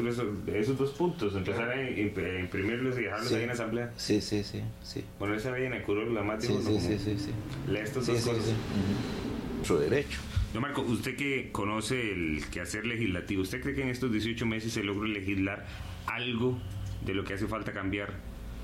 [0.47, 1.35] esos, dos puntos.
[1.35, 3.35] Empezar a imp- a imprimirlos y dejarlos Sí.
[3.35, 3.91] ahí en la asamblea.
[3.97, 5.03] Sí, sí, sí, sí.
[5.19, 7.31] Ponerse ahí en el curul la más Sí, sí, sí, sí, sí.
[7.69, 8.45] Lee estas Sí, dos sí, cosas.
[8.45, 8.51] sí.
[8.51, 9.46] Ujú.
[9.67, 10.19] Nuestro derecho.
[10.53, 14.71] Don Marco, usted que conoce el quehacer legislativo, ¿usted cree que en estos 18 meses
[14.71, 15.65] se logró legislar
[16.05, 16.57] algo
[17.05, 18.13] de lo que hace falta cambiar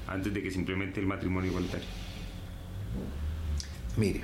[0.07, 1.87] antes de que se implemente el matrimonio igualitario?
[3.97, 4.21] Mire,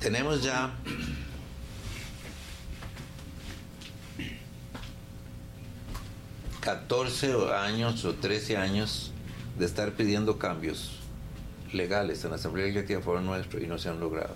[0.00, 0.74] tenemos ya
[6.62, 9.12] ...14 años o 13 años
[9.56, 11.01] de estar pidiendo cambios
[11.72, 14.34] legales en la Asamblea Legislativa a favor nuestro y no se han logrado.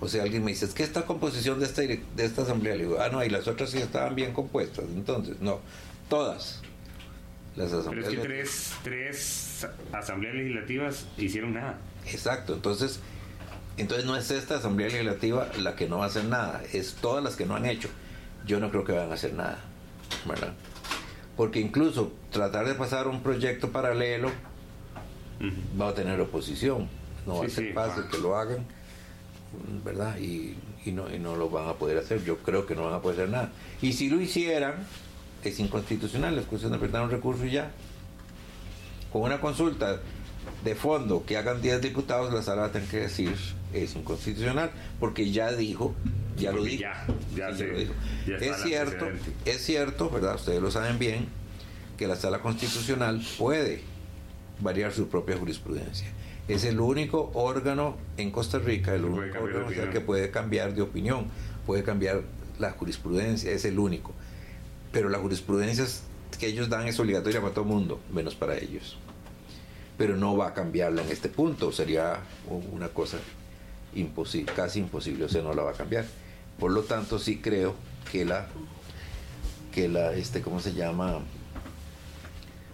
[0.00, 2.84] O sea, alguien me dice, es que esta composición de esta, de esta Asamblea, le
[2.84, 4.84] digo, ah, no, y las otras sí estaban bien compuestas.
[4.94, 5.60] Entonces, no,
[6.08, 6.60] todas
[7.54, 11.78] las Pero asambleas es que tres, tres asambleas legislativas hicieron nada.
[12.06, 12.98] Exacto, entonces,
[13.76, 17.22] entonces no es esta Asamblea Legislativa la que no va a hacer nada, es todas
[17.22, 17.88] las que no han hecho.
[18.44, 19.58] Yo no creo que van a hacer nada,
[20.26, 20.52] ¿verdad?
[21.36, 24.32] Porque incluso tratar de pasar un proyecto paralelo
[25.80, 26.88] va a tener oposición,
[27.26, 28.08] no va a ser sí, fácil va.
[28.10, 28.64] que lo hagan,
[29.84, 30.18] ¿verdad?
[30.18, 32.94] Y, y no, y no lo van a poder hacer, yo creo que no van
[32.94, 33.52] a poder hacer nada.
[33.80, 34.86] Y si lo hicieran,
[35.44, 37.70] es inconstitucional, es cuestión de presentar un recurso y ya.
[39.12, 40.00] Con una consulta
[40.64, 43.34] de fondo que hagan 10 diputados, la sala va a tener que decir
[43.72, 44.70] es inconstitucional,
[45.00, 45.94] porque ya dijo,
[46.36, 46.82] ya lo dijo.
[46.82, 47.92] ya, ya Sí, se- lo dijo.
[48.26, 49.06] ya Es cierto,
[49.46, 50.34] es cierto, ¿verdad?
[50.36, 51.26] Ustedes lo saben bien,
[51.96, 53.82] que la sala constitucional puede
[54.62, 56.08] variar su propia jurisprudencia.
[56.48, 59.90] Es el único órgano en Costa Rica, el único órgano o sea, opinión.
[59.90, 61.26] que puede cambiar de opinión,
[61.66, 62.22] puede cambiar
[62.58, 64.12] la jurisprudencia, es el único.
[64.90, 65.86] Pero la jurisprudencia
[66.38, 68.96] que ellos dan es obligatoria para todo el mundo, menos para ellos.
[69.96, 72.18] Pero no va a cambiarla en este punto, sería
[72.72, 73.18] una cosa
[73.94, 76.04] imposible, casi imposible, o sea, no la va a cambiar.
[76.58, 77.74] Por lo tanto, sí creo
[78.10, 78.46] que la,
[79.72, 81.20] que la, este, ¿cómo se llama?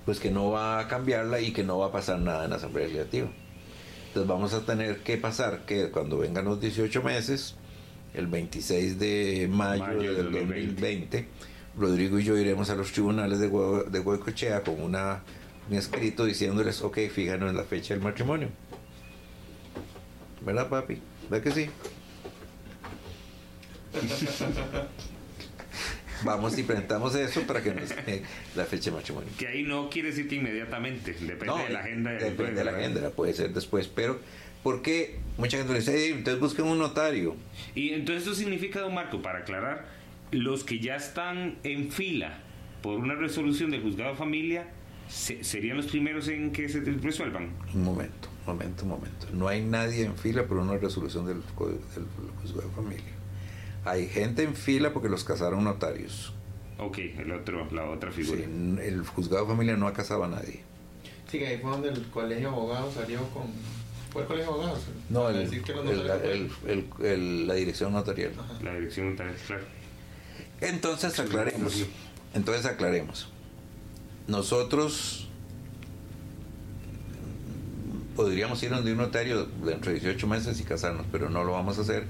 [0.08, 2.56] Pues que no va a cambiarla y que no va a pasar nada en la
[2.56, 3.28] Asamblea Legislativa.
[4.06, 7.56] Entonces vamos a tener que pasar que cuando vengan los 18 meses,
[8.14, 11.28] el 26 de mayo, Mayo del del 2020,
[11.78, 15.24] Rodrigo y yo iremos a los tribunales de, Hue- de Huecochea con una,
[15.68, 18.48] un escrito diciéndoles, ok, fíjanos en la fecha del matrimonio.
[20.40, 21.02] ¿Verdad, papi?
[21.28, 21.70] ¿Verdad que sí?
[26.24, 28.22] Vamos y presentamos eso para que nos den
[28.56, 29.28] la fecha de matrimonio.
[29.38, 32.10] Que ahí no quiere decir que inmediatamente, depende No, de la agenda.
[32.12, 34.18] Depende de la agenda, puede ser después, pero
[34.62, 37.36] porque mucha gente le dice, "Ey, entonces busquen un notario.
[37.74, 39.86] Y entonces eso significa, don Marco, para aclarar,
[40.32, 42.40] los que ya están en fila
[42.82, 44.66] por una resolución del juzgado de familia
[45.08, 47.50] se- serían los primeros en que se resuelvan.
[47.74, 49.26] Un momento, un momento, un momento.
[49.32, 52.06] No hay nadie en fila por una resolución del, del
[52.42, 53.04] juzgado de familia.
[53.84, 56.32] Hay gente en fila porque los casaron notarios.
[56.78, 58.38] Ok, el otro, la otra figura.
[58.38, 58.44] Sí,
[58.82, 60.62] el juzgado de familia no ha casado a nadie.
[61.30, 63.44] Sí, que ahí fue donde el colegio de abogados salió con.
[64.12, 64.84] ¿Fue el colegio de abogados?
[65.10, 68.32] No, el- decir que el- el- el- el- la dirección notarial.
[68.62, 69.64] La dirección notarial, claro.
[70.60, 71.84] Entonces aclaremos.
[72.34, 73.30] Entonces aclaremos.
[74.26, 75.28] Nosotros
[78.16, 81.78] podríamos ir donde un notario dentro de 18 meses y casarnos, pero no lo vamos
[81.78, 82.04] a hacer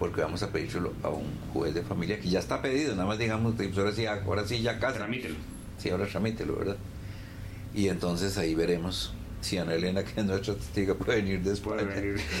[0.00, 3.18] porque vamos a pedírselo a un juez de familia que ya está pedido, nada más
[3.18, 4.96] digamos, pues ahora sí, ahora sí ya casa.
[4.96, 5.36] Tramítelo.
[5.76, 6.76] Sí, ahora tramítelo, ¿verdad?
[7.74, 11.82] Y entonces ahí veremos si Ana Elena, que es nuestra testiga, puede venir después.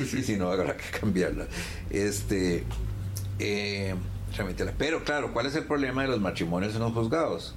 [0.00, 1.46] y si no, habrá que cambiarla.
[1.90, 2.64] Este,
[3.38, 3.94] eh,
[4.34, 4.72] tramítela.
[4.78, 7.54] Pero claro, ¿cuál es el problema de los matrimonios en los juzgados?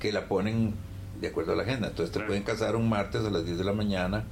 [0.00, 0.72] Que la ponen
[1.20, 1.88] de acuerdo a la agenda.
[1.88, 4.24] Entonces te pueden casar un martes a las 10 de la mañana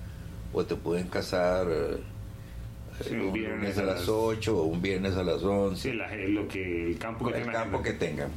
[0.54, 1.98] o te pueden casar eh,
[3.08, 5.96] Sí, un un viernes a las las- 8 o un viernes a las 11 Sí,
[5.96, 7.52] la- lo que, el campo que el tenga.
[7.52, 8.28] campo que tengan.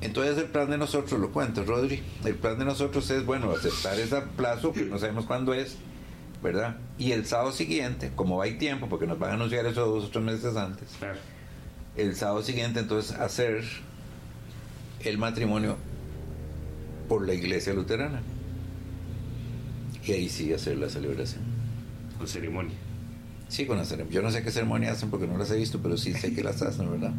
[0.00, 3.98] Entonces el plan de nosotros, lo cuento, Rodri, el plan de nosotros es, bueno, aceptar
[4.00, 5.76] ese plazo, que no sabemos cuándo es,
[6.42, 6.78] ¿verdad?
[6.98, 10.08] Y el sábado siguiente, como hay tiempo, porque nos van a anunciar eso dos o
[10.08, 10.88] tres meses antes,
[11.96, 13.62] el sábado siguiente entonces hacer
[15.00, 15.76] el matrimonio
[17.08, 18.22] por la iglesia luterana.
[20.06, 21.42] Y ahí sí hacer la celebración.
[22.16, 22.74] Con ceremonia.
[23.50, 24.14] Sí, con la ceremonia.
[24.14, 26.42] Yo no sé qué ceremonia hacen porque no las he visto, pero sí sé que
[26.42, 27.12] las hacen, ¿verdad?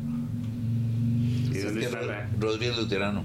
[1.51, 2.27] ¿Y Es dónde está la-
[2.65, 3.23] es luterano.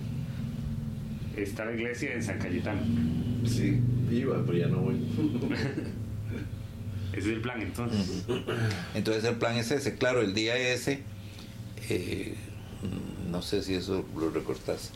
[1.36, 2.80] Está la iglesia en San Cayetano.
[3.46, 3.80] Sí,
[4.10, 4.96] iba, pero ya no voy.
[7.12, 8.24] Ese es el plan entonces.
[8.94, 9.94] Entonces el plan es ese.
[9.96, 11.02] Claro, el día ese,
[11.88, 12.34] eh,
[13.30, 14.90] no sé si eso lo recortas.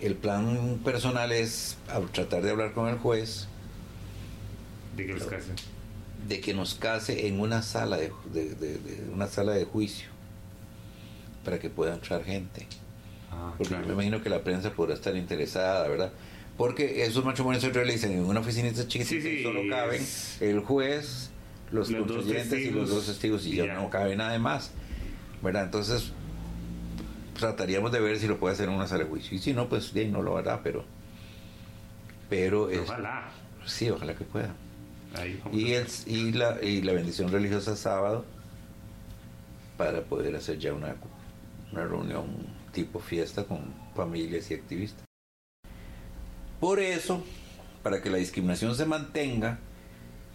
[0.00, 1.76] El plan personal es
[2.12, 3.46] tratar de hablar con el juez
[4.96, 5.54] De que los casen.
[6.28, 10.08] De que nos case en una sala de, de- de- de- una sala de juicio
[11.44, 12.66] para que pueda entrar gente.
[13.32, 16.12] Ah, Porque yo me imagino que la prensa podrá estar interesada, ¿verdad?
[16.56, 20.60] Porque esos matrimonios se realizan en una oficinita chiquitita Sí, sí, solo caben es- el
[20.60, 21.30] juez,
[21.72, 24.72] los, Los contribuyentes y los dos testigos y ya, no cabe nada más.
[25.42, 25.64] ¿Verdad?
[25.64, 26.12] Entonces,
[27.38, 29.34] trataríamos de ver si lo puede hacer en una sala de juicio.
[29.36, 30.84] Y si no, pues bien, no lo hará, pero.
[32.28, 33.30] Pero es- Ojalá.
[33.64, 34.54] Sí, ojalá que pueda.
[35.14, 38.24] Ahí Y, el, y, la, y la bendición religiosa sábado
[39.76, 40.94] para poder hacer ya una,
[41.72, 42.26] una reunión
[42.72, 45.04] tipo fiesta con familias y activistas.
[46.60, 47.24] Por eso,
[47.82, 49.58] para que la discriminación se mantenga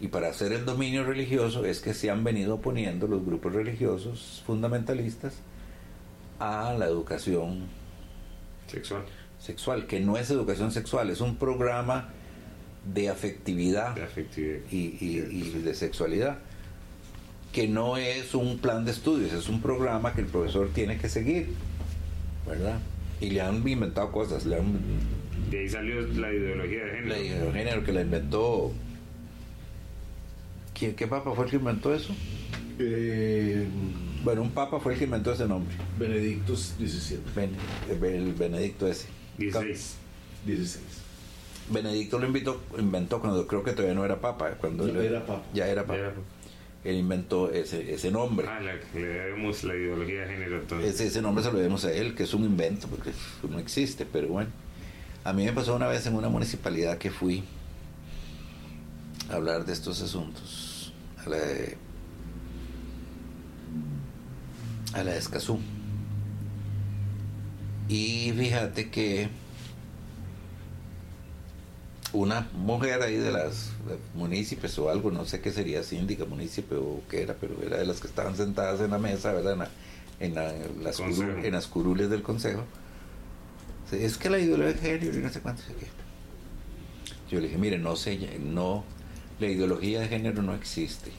[0.00, 4.42] y para hacer el dominio religioso es que se han venido oponiendo los grupos religiosos
[4.44, 5.34] fundamentalistas
[6.38, 7.66] a la educación
[8.66, 9.04] sexual.
[9.38, 12.12] sexual, que no es educación sexual, es un programa
[12.94, 13.96] de afectividad,
[14.70, 16.38] Y, y- y de sexualidad,
[17.52, 21.08] que no es un plan de estudios, es un programa que el profesor tiene que
[21.08, 21.48] seguir,
[22.46, 22.78] ¿verdad?
[23.20, 24.78] Y le han inventado cosas, le han
[25.50, 27.08] De ahí salió la ideología de género.
[27.08, 28.72] la ideología de género que la inventó.
[30.78, 32.14] ¿Quién, ¿Qué papa fue el que inventó eso?
[34.22, 35.74] bueno, un papa fue el que inventó ese nombre.
[35.98, 37.18] Benedicto XVII.
[37.90, 39.06] el Benedicto ese.
[39.38, 39.94] 16.
[40.46, 40.84] 16.
[41.70, 44.50] Benedicto lo invitó, inventó cuando creo que todavía no era papa.
[44.60, 45.42] Cuando Ya él- era papa.
[45.52, 45.98] Ya era papa.
[46.84, 48.46] Él inventó ese, ese nombre.
[48.48, 50.94] Ah, la, le debemos la ideología de género entonces.
[50.94, 53.10] Ese, ese nombre se lo debemos a él, que es un invento, porque
[53.50, 54.50] no existe, pero bueno.
[55.24, 57.42] A mí me pasó una vez en una municipalidad que fui
[59.28, 60.92] a hablar de estos asuntos,
[61.24, 61.76] a la de,
[64.94, 65.58] a la de Escazú.
[67.88, 69.28] Y fíjate que
[72.16, 73.72] una mujer ahí de las
[74.14, 77.86] municipios o algo, no sé qué sería, síndica, municipio o qué era, pero era de
[77.86, 79.52] las que estaban sentadas en la mesa, ¿verdad?
[79.54, 79.70] En, la-
[80.20, 81.22] en la- en las, Consejo.
[81.32, 82.64] curu- en las curules del consejo.
[83.92, 85.62] Es que la ideología de género y no sé cuánto.
[87.30, 88.84] Yo le dije, mire, no sé, no,
[89.38, 91.12] la ideología de género no existe.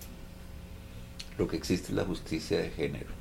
[1.38, 3.16] Lo que existe es la justicia de género.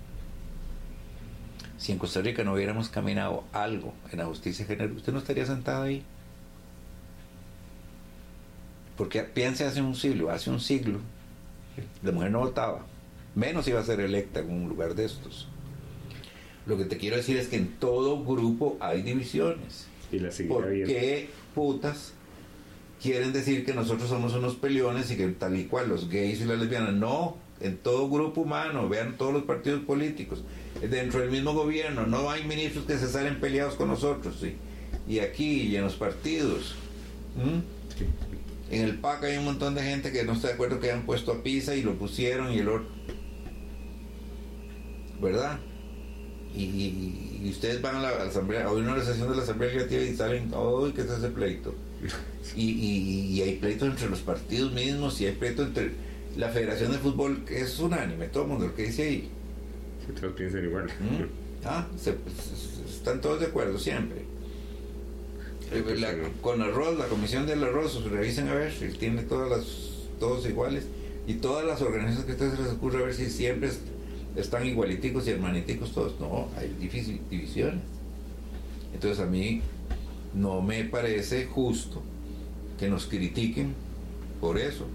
[1.78, 5.18] Si en Costa Rica no hubiéramos caminado algo en la justicia de género, usted no
[5.18, 6.04] estaría sentado ahí.
[8.96, 10.98] Porque piense hace un siglo, hace un siglo,
[12.02, 12.86] la mujer no votaba,
[13.34, 15.48] menos iba a ser electa en un lugar de estos.
[16.66, 19.86] Lo que te quiero decir es que en todo grupo hay divisiones.
[20.10, 22.12] Y la ¿Por qué putas
[23.02, 26.44] quieren decir que nosotros somos unos peleones y que tal y cual los gays y
[26.44, 26.94] las lesbianas?
[26.94, 30.42] No, en todo grupo humano, vean todos los partidos políticos,
[30.80, 34.56] dentro del mismo gobierno, no hay ministros que se salen peleados con nosotros, ¿sí?
[35.08, 36.74] y aquí y en los partidos.
[37.40, 37.62] ¿m?
[38.70, 41.06] En el PAC hay un montón de gente que no está de acuerdo que hayan
[41.06, 42.88] puesto a Pisa y lo pusieron y el otro.
[45.20, 45.58] ¿Verdad?
[46.54, 50.02] Y, y- y ustedes van a la asamblea, a una sesión de la asamblea legislativa
[50.02, 51.74] y salen, ¡ay, qué es ese pleito!
[52.56, 55.92] Y, hay pleitos entre los partidos mismos y hay pleitos entre
[56.36, 59.30] la Federación de Fútbol, que es unánime, todo el mundo lo que dice ahí.
[60.06, 60.86] Si todos piensan igual.
[61.64, 64.25] Ah, se- se- están todos de acuerdo siempre.
[65.96, 69.66] La- con arroz, la comisión del arroz, revisen a ver si tiene todas las,
[70.20, 70.84] todos iguales
[71.26, 73.80] y todas las organizaciones que a ustedes les ocurre a ver si siempre es-
[74.36, 76.18] están igualiticos y hermaniticos todos.
[76.20, 77.80] No, hay difícil, divisiones.
[78.94, 79.60] Entonces a mí
[80.34, 82.02] no me parece justo
[82.78, 83.74] que nos critiquen
[84.40, 84.86] por eso,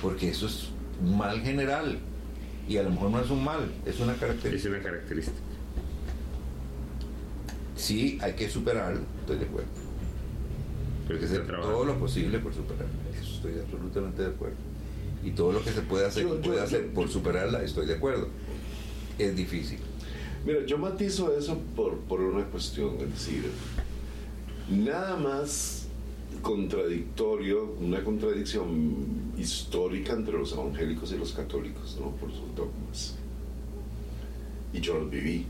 [0.00, 0.68] porque eso es
[1.02, 1.98] un mal general
[2.68, 4.68] y a lo mejor no es un mal, es una característica.
[4.76, 5.36] Es una característica.
[7.76, 9.68] Sí, hay que superarlo, estoy de acuerdo.
[11.06, 12.88] Pero hay que hacer todo lo posible por superarla,
[13.20, 14.56] eso estoy absolutamente de acuerdo.
[15.22, 17.86] Y todo lo que se puede hacer, Yo- yo- puede hacer yo- por superarla, estoy
[17.86, 18.28] de acuerdo.
[19.18, 19.78] Es difícil.
[20.46, 23.50] Mira, yo matizo eso por, por una cuestión, es decir,
[24.70, 25.86] nada más
[26.42, 32.10] contradictorio, una contradicción histórica entre los evangélicos y los católicos, ¿no?
[32.16, 33.14] Por sus dogmas.
[34.72, 35.46] Y yo los viví.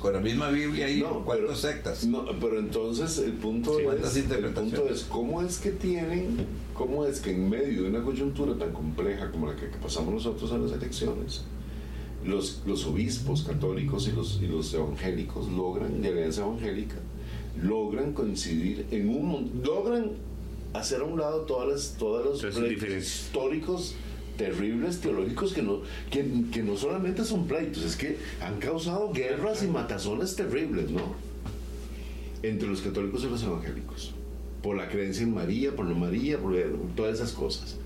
[0.00, 2.04] Con la misma Biblia hay cuántas sectas.
[2.06, 6.46] No, pero entonces el punto, Sí, ¿cuántas es, el punto es cómo es que tienen,
[6.74, 10.14] cómo es que en medio de una coyuntura tan compleja como la que, que pasamos
[10.14, 11.42] nosotros en las elecciones,
[12.24, 16.96] los, los obispos católicos y los, y los evangélicos logran, de alianza evangélica,
[17.62, 20.12] logran coincidir en un logran
[20.72, 23.94] hacer a un lado todas las, todas los históricos
[24.36, 25.80] terribles teológicos que no,
[26.10, 31.14] que, no solamente son pleitos, es que han causado guerras y matazones terribles, ¿no?
[32.42, 34.14] Entre los católicos y los evangélicos.
[34.62, 36.54] Por la creencia en María, por no María, por
[36.96, 37.76] todas esas cosas.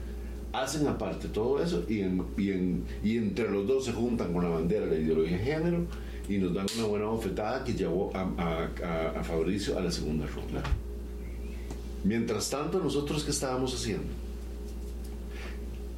[0.53, 4.43] Hacen aparte todo eso y, en- y, en- y entre los dos se juntan con
[4.45, 5.85] la bandera de la ideología de género
[6.29, 9.91] y nos dan una buena bofetada que llevó a, a- a- a Fabricio a la
[9.91, 10.63] segunda ronda.
[12.05, 14.07] Mientras tanto, nosotros, ¿qué estábamos haciendo?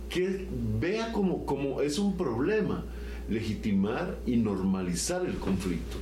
[0.09, 0.47] Que
[0.81, 2.85] vea como, como es un problema
[3.29, 5.99] legitimar y normalizar el conflicto.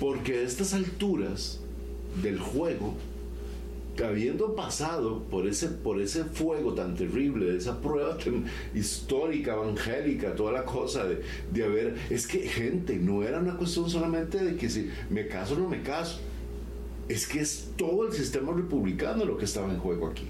[0.00, 1.60] Porque a estas alturas
[2.22, 2.94] del juego,
[4.02, 8.16] habiendo pasado por ese, por ese fuego tan terrible, de esa prueba
[8.74, 13.90] histórica, evangélica, toda la cosa de, de haber, es que gente, no era una cuestión
[13.90, 16.20] solamente de que si me caso o no me caso,
[17.08, 20.28] es que es todo el sistema republicano lo que estaba en juego aquí.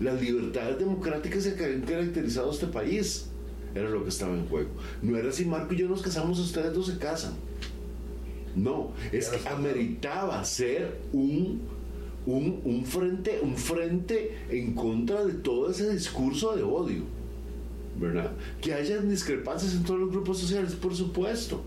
[0.00, 3.26] Las libertades democráticas que habían caracterizado a este país
[3.74, 4.70] era lo que estaba en juego.
[5.02, 7.34] No era si Marco y yo nos casamos, ustedes dos se casan.
[8.54, 11.60] No, es que ameritaba ser un,
[12.24, 17.02] un, un frente, un frente en contra de todo ese discurso de odio.
[17.98, 18.32] ¿Verdad?
[18.60, 21.62] Que haya discrepancias en todos los grupos sociales, por supuesto.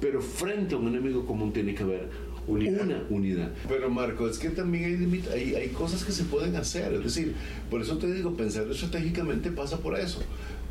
[0.00, 2.08] Pero frente a un enemigo común tiene que haber
[2.46, 3.50] una unidad.
[3.68, 6.92] Pero Marco, es que también hay, hay, hay cosas que se pueden hacer.
[6.94, 7.34] Es decir,
[7.70, 10.20] por eso te digo, pensar estratégicamente pasa por eso.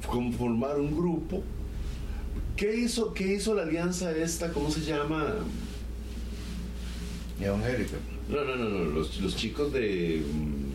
[0.08, 1.44] Conformar un grupo.
[2.58, 4.52] ¿Qué hizo, qué hizo la alianza esta?
[4.52, 5.36] ¿Cómo se llama?
[7.40, 7.98] Evangélica.
[8.30, 8.84] No, no, no, no.
[8.92, 10.22] Los, los chicos de.
[10.24, 10.72] mm,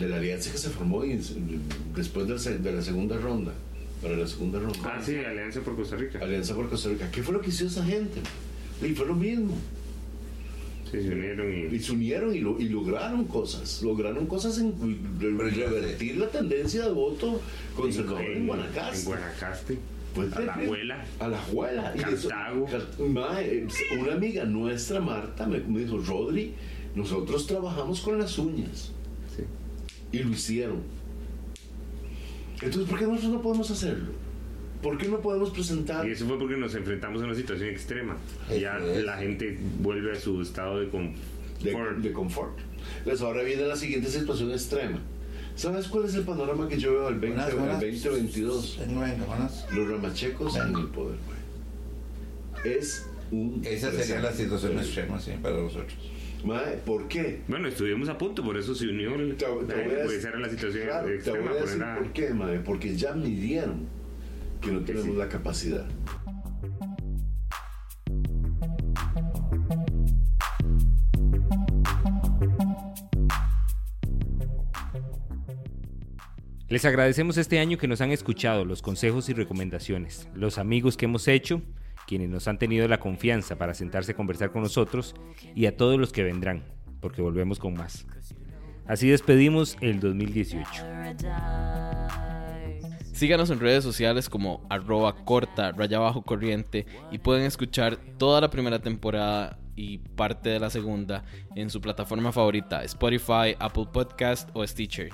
[0.00, 1.20] de la alianza que se formó y-
[1.94, 3.52] después de la, se- de la segunda ronda.
[4.02, 4.78] Para la segunda ronda.
[4.84, 6.18] Ah, sí, Alianza por Costa Rica.
[6.20, 7.08] Alianza por Costa Rica.
[7.10, 8.20] ¿Qué fue lo que hizo esa gente?
[8.82, 9.56] Y fue lo mismo.
[10.90, 11.74] Sí, se unieron y...
[11.74, 13.80] Y se unieron y, lo- y lograron cosas.
[13.82, 14.74] Lograron cosas en
[15.18, 17.40] re- revertir la tendencia de voto
[17.74, 18.98] conservador en, Guanacaste.
[18.98, 19.78] En Guanacaste.
[20.14, 21.04] Pues, a la de- abuela.
[21.18, 21.94] A la abuela.
[21.94, 22.66] Eso- Cartago.
[22.66, 23.66] Car- Mae,
[23.98, 26.52] una amiga nuestra, Marta, me, me dijo, Rodri,
[26.94, 28.92] nosotros trabajamos con las uñas.
[30.12, 30.82] Y lo hicieron.
[32.60, 34.10] Entonces, ¿por qué nosotros no podemos hacerlo?
[34.82, 36.06] ¿Por qué no podemos presentar?
[36.08, 38.16] Y eso fue porque nos enfrentamos a una situación extrema.
[38.58, 41.18] Ya la gente vuelve a su estado de confort.
[41.62, 42.58] De, de confort.
[43.04, 44.98] Pues ahora viene la siguiente situación extrema.
[45.54, 47.80] ¿Sabes cuál es el panorama que yo veo al 20, Buenas, al buenas.
[47.80, 48.78] 2022?
[48.88, 49.66] Venga, buenas.
[49.72, 52.74] Los ramachecos en el poder, güey.
[52.76, 53.62] Es un.
[53.64, 55.94] Esa sería la situación extrema, sí, para nosotros.
[56.44, 57.40] Mae, ¿por qué?
[57.46, 59.14] Bueno, estuvimos a punto, por eso se unió.
[59.14, 61.50] el- Te voy a decir- la situación Claro, te extrema.
[61.50, 62.58] voy a decir a- por qué, mae.
[62.60, 63.86] Porque ya midieron
[64.62, 65.84] que no tenemos la capacidad.
[76.68, 81.04] Les agradecemos este año que nos han escuchado, los consejos y recomendaciones, los amigos que
[81.04, 81.60] hemos hecho,
[82.06, 85.14] quienes nos han tenido la confianza para sentarse a conversar con nosotros
[85.54, 86.62] y a todos los que vendrán,
[87.00, 88.06] porque volvemos con más.
[88.86, 90.82] Así despedimos el 2018.
[93.12, 98.50] Síganos en redes sociales como arroba corta raya bajo corriente y pueden escuchar toda la
[98.50, 101.24] primera temporada y parte de la segunda
[101.54, 105.10] en su plataforma favorita, Spotify, Apple Podcast o Stitcher.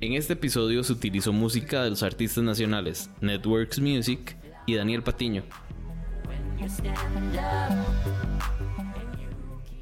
[0.00, 4.36] En este episodio se utilizó música de los artistas nacionales Networks Music
[4.66, 5.42] y Daniel Patiño.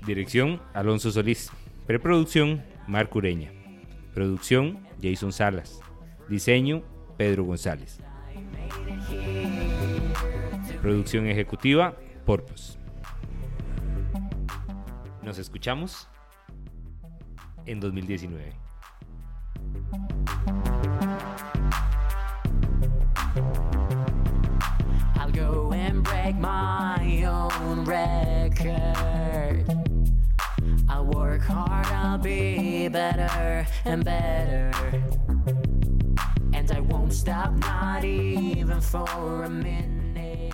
[0.07, 1.51] Dirección Alonso Solís.
[1.87, 3.53] Preproducción Marco Ureña.
[4.15, 5.81] Producción Jason Salas.
[6.31, 6.83] Diseño
[7.19, 8.01] Pedro González.
[10.81, 11.95] Producción ejecutiva
[12.25, 12.79] Porpos.
[15.23, 16.09] Nos escuchamos
[17.67, 18.53] en 2019.
[25.17, 29.34] I'll go and break my own record.
[31.47, 34.71] Hard, I'll be better and better.
[36.53, 40.53] And I won't stop, not even for a minute.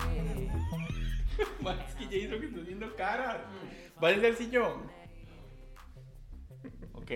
[1.61, 3.45] Es que Jason que está haciendo cara.
[4.03, 4.91] ¿Va desde el sillón?
[6.93, 7.11] Ok.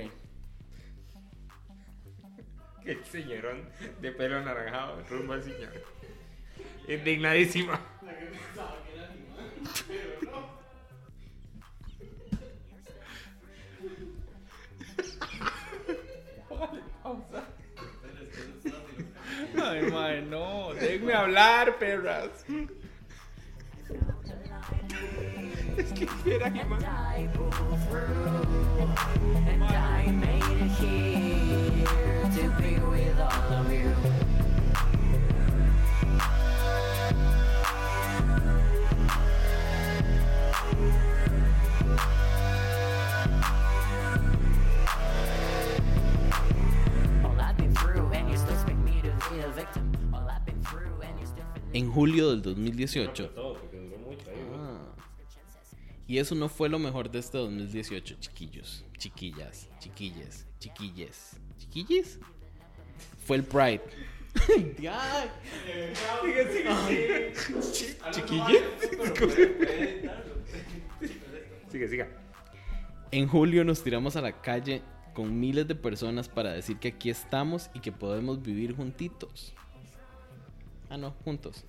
[2.85, 3.67] El señorón
[4.01, 5.73] de pelo anaranjado rumbo al señor.
[6.87, 7.79] Indignadísima.
[19.75, 20.73] Ay, mae, no.
[20.73, 22.45] Déjenme hablar, perras.
[25.77, 26.81] Es que espera que más.
[29.49, 34.14] And I made it here to be with all of you.
[51.75, 53.31] En julio del 2018.
[53.31, 54.95] Todo, porque duró mucho ahí, Ah.
[56.07, 62.19] Y eso no fue lo mejor de este 2018, chiquillos, chiquillas, chiquilles, chiquilles, chiquilles.
[63.25, 63.81] Fue el Pride.
[64.45, 64.89] Sigue,
[71.71, 72.07] Sigue, siga.
[73.11, 74.81] En julio nos tiramos a la calle
[75.13, 79.53] con miles de personas para decir que aquí estamos y que podemos vivir juntitos.
[80.89, 81.63] Ah, no, juntos.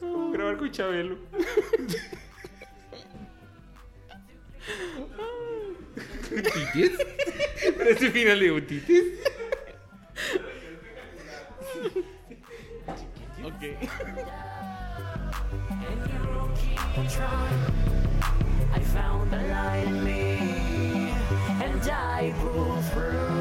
[0.00, 1.16] Vamos a grabar con Chabelo.
[6.28, 6.92] ¿Titis?
[7.76, 9.04] Pero ese final de un titis.
[13.44, 13.62] Ok.
[18.74, 21.12] I found the light in me,
[21.62, 23.31] and I pulled through,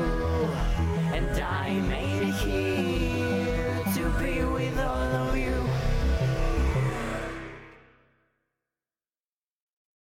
[1.51, 2.10] I made